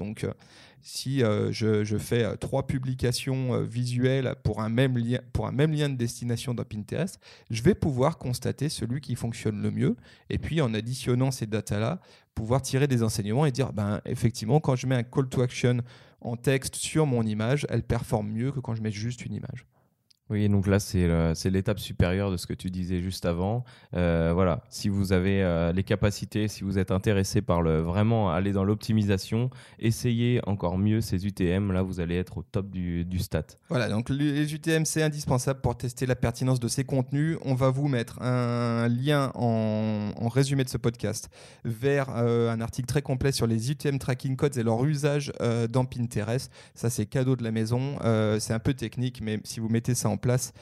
Si 0.84 1.22
euh, 1.22 1.50
je, 1.50 1.96
fais 1.96 2.24
euh, 2.24 2.36
trois 2.36 2.66
publications 2.66 3.54
euh, 3.54 3.62
visuelles 3.62 4.34
pour 4.42 4.60
un, 4.60 4.68
même 4.68 4.98
lien, 4.98 5.18
pour 5.32 5.46
un 5.46 5.52
même 5.52 5.72
lien 5.72 5.88
de 5.88 5.96
destination 5.96 6.52
dans 6.52 6.62
Pinterest, 6.62 7.18
je 7.50 7.62
vais 7.62 7.74
pouvoir 7.74 8.18
constater 8.18 8.68
celui 8.68 9.00
qui 9.00 9.14
fonctionne 9.14 9.62
le 9.62 9.70
mieux. 9.70 9.96
Et 10.28 10.36
puis, 10.36 10.60
en 10.60 10.74
additionnant 10.74 11.30
ces 11.30 11.46
datas-là, 11.46 12.00
pouvoir 12.34 12.60
tirer 12.60 12.86
des 12.86 13.02
enseignements 13.02 13.46
et 13.46 13.50
dire, 13.50 13.72
ben, 13.72 14.02
effectivement, 14.04 14.60
quand 14.60 14.76
je 14.76 14.86
mets 14.86 14.96
un 14.96 15.02
call 15.02 15.26
to 15.26 15.40
action 15.40 15.78
en 16.20 16.36
texte 16.36 16.76
sur 16.76 17.06
mon 17.06 17.22
image, 17.22 17.66
elle 17.70 17.82
performe 17.82 18.30
mieux 18.30 18.52
que 18.52 18.60
quand 18.60 18.74
je 18.74 18.82
mets 18.82 18.92
juste 18.92 19.24
une 19.24 19.32
image. 19.32 19.64
Oui, 20.30 20.48
donc 20.48 20.66
là, 20.66 20.80
c'est 20.80 21.50
l'étape 21.50 21.78
supérieure 21.78 22.30
de 22.30 22.38
ce 22.38 22.46
que 22.46 22.54
tu 22.54 22.70
disais 22.70 23.02
juste 23.02 23.26
avant. 23.26 23.62
Euh, 23.94 24.30
voilà, 24.32 24.64
si 24.70 24.88
vous 24.88 25.12
avez 25.12 25.42
euh, 25.42 25.70
les 25.72 25.84
capacités, 25.84 26.48
si 26.48 26.64
vous 26.64 26.78
êtes 26.78 26.90
intéressé 26.90 27.42
par 27.42 27.60
le 27.60 27.80
vraiment 27.80 28.30
aller 28.30 28.52
dans 28.52 28.64
l'optimisation, 28.64 29.50
essayez 29.78 30.40
encore 30.48 30.78
mieux 30.78 31.02
ces 31.02 31.26
UTM. 31.26 31.72
Là, 31.72 31.82
vous 31.82 32.00
allez 32.00 32.16
être 32.16 32.38
au 32.38 32.42
top 32.42 32.70
du, 32.70 33.04
du 33.04 33.18
stat. 33.18 33.44
Voilà, 33.68 33.90
donc 33.90 34.08
les 34.08 34.54
UTM, 34.54 34.87
c'est 34.87 35.02
indispensable 35.02 35.60
pour 35.60 35.76
tester 35.76 36.06
la 36.06 36.16
pertinence 36.16 36.58
de 36.58 36.68
ces 36.68 36.84
contenus. 36.84 37.37
On 37.42 37.54
va 37.54 37.68
vous 37.68 37.88
mettre 37.88 38.22
un 38.22 38.88
lien 38.88 39.30
en, 39.34 40.12
en 40.16 40.28
résumé 40.28 40.64
de 40.64 40.70
ce 40.70 40.78
podcast 40.78 41.28
vers 41.66 42.06
euh, 42.16 42.50
un 42.50 42.62
article 42.62 42.87
très 42.87 43.02
complet 43.02 43.32
sur 43.32 43.46
les 43.46 43.70
UTM 43.70 43.98
tracking 43.98 44.37
codes 44.37 44.56
et 44.56 44.62
leur 44.62 44.82
usage 44.87 45.32
dans 45.68 45.84
Pinterest. 45.84 46.50
Ça, 46.74 46.88
c'est 46.88 47.04
cadeau 47.04 47.37
de 47.37 47.44
la 47.44 47.50
maison. 47.50 47.98
c'est 48.38 48.54
un 48.54 48.58
peu 48.58 48.72
technique, 48.72 49.20
mais 49.22 49.38
si 49.44 49.60
vous 49.60 49.68
mettez 49.68 49.94
ça 49.94 50.08
en 50.08 50.13
place, 50.16 50.53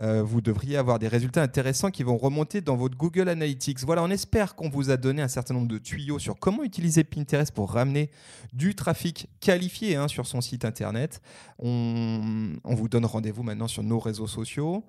euh, 0.00 0.22
vous 0.22 0.40
devriez 0.40 0.76
avoir 0.76 0.98
des 0.98 1.08
résultats 1.08 1.42
intéressants 1.42 1.90
qui 1.90 2.02
vont 2.02 2.18
remonter 2.18 2.60
dans 2.60 2.76
votre 2.76 2.96
Google 2.96 3.28
Analytics. 3.28 3.80
Voilà, 3.80 4.02
on 4.02 4.10
espère 4.10 4.54
qu'on 4.54 4.68
vous 4.68 4.90
a 4.90 4.96
donné 4.96 5.22
un 5.22 5.28
certain 5.28 5.54
nombre 5.54 5.68
de 5.68 5.78
tuyaux 5.78 6.18
sur 6.18 6.38
comment 6.38 6.62
utiliser 6.64 7.02
Pinterest 7.02 7.52
pour 7.54 7.72
ramener 7.72 8.10
du 8.52 8.74
trafic 8.74 9.28
qualifié 9.40 9.96
hein, 9.96 10.08
sur 10.08 10.26
son 10.26 10.40
site 10.40 10.64
internet. 10.64 11.22
On, 11.58 12.52
on 12.64 12.74
vous 12.74 12.88
donne 12.88 13.06
rendez-vous 13.06 13.42
maintenant 13.42 13.68
sur 13.68 13.82
nos 13.82 13.98
réseaux 13.98 14.26
sociaux. 14.26 14.84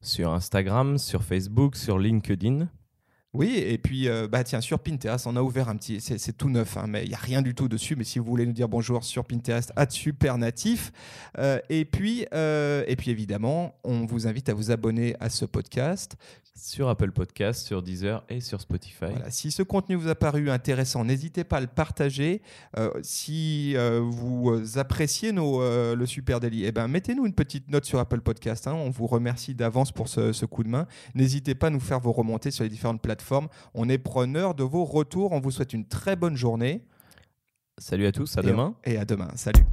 Sur 0.00 0.32
Instagram, 0.32 0.98
sur 0.98 1.22
Facebook, 1.22 1.76
sur 1.76 1.98
LinkedIn. 1.98 2.68
Oui, 3.34 3.56
et 3.56 3.78
puis 3.78 4.08
euh, 4.08 4.28
bah 4.28 4.44
tiens 4.44 4.60
sur 4.60 4.78
Pinterest, 4.78 5.26
on 5.26 5.34
a 5.34 5.42
ouvert 5.42 5.68
un 5.68 5.74
petit, 5.74 6.00
c'est 6.00 6.36
tout 6.36 6.48
neuf, 6.48 6.76
hein, 6.76 6.84
mais 6.86 7.02
il 7.02 7.10
y 7.10 7.14
a 7.14 7.18
rien 7.18 7.42
du 7.42 7.52
tout 7.52 7.66
dessus. 7.66 7.96
Mais 7.96 8.04
si 8.04 8.20
vous 8.20 8.24
voulez 8.24 8.46
nous 8.46 8.52
dire 8.52 8.68
bonjour 8.68 9.02
sur 9.02 9.24
Pinterest, 9.24 9.72
à 9.74 9.90
super 9.90 10.38
natif. 10.38 10.92
Euh, 11.38 11.58
et 11.68 11.84
puis 11.84 12.26
euh, 12.32 12.84
et 12.86 12.94
puis 12.94 13.10
évidemment, 13.10 13.74
on 13.82 14.06
vous 14.06 14.28
invite 14.28 14.48
à 14.50 14.54
vous 14.54 14.70
abonner 14.70 15.16
à 15.18 15.30
ce 15.30 15.44
podcast 15.46 16.16
sur 16.56 16.88
Apple 16.88 17.10
Podcast, 17.10 17.66
sur 17.66 17.82
Deezer 17.82 18.22
et 18.28 18.40
sur 18.40 18.60
Spotify. 18.60 19.06
Si 19.30 19.50
ce 19.50 19.64
contenu 19.64 19.96
vous 19.96 20.06
a 20.06 20.14
paru 20.14 20.50
intéressant, 20.50 21.04
n'hésitez 21.04 21.42
pas 21.42 21.56
à 21.56 21.60
le 21.60 21.66
partager. 21.66 22.40
si 23.02 23.74
vous 24.00 24.62
appréciez 24.76 25.32
nos, 25.32 25.60
le 25.60 26.06
Super 26.06 26.38
Daily, 26.38 26.64
eh 26.64 26.70
ben, 26.70 26.86
mettez-nous 26.86 27.26
une 27.26 27.34
petite 27.34 27.68
note 27.68 27.84
sur 27.84 27.98
Apple 27.98 28.20
Podcast. 28.20 28.68
Hein. 28.68 28.74
on 28.74 28.90
vous 28.90 29.08
remercie 29.08 29.56
d'avance 29.56 29.90
pour 29.90 30.06
ce, 30.06 30.32
ce, 30.32 30.46
coup 30.46 30.62
de 30.62 30.68
main. 30.68 30.86
N'hésitez 31.16 31.56
pas 31.56 31.66
à 31.66 31.70
nous 31.70 31.80
faire 31.80 31.98
vos 31.98 32.12
remontées 32.12 32.52
sur 32.52 32.62
les 32.62 32.70
différentes 32.70 33.02
plateformes 33.02 33.23
on 33.74 33.88
est 33.88 33.98
preneur 33.98 34.54
de 34.54 34.64
vos 34.64 34.84
retours. 34.84 35.32
On 35.32 35.40
vous 35.40 35.50
souhaite 35.50 35.72
une 35.72 35.86
très 35.86 36.16
bonne 36.16 36.36
journée. 36.36 36.84
Salut 37.78 38.06
à 38.06 38.12
tous, 38.12 38.38
à 38.38 38.42
demain. 38.42 38.74
et 38.84 38.98
à 38.98 39.04
demain. 39.04 39.28
Salut. 39.34 39.64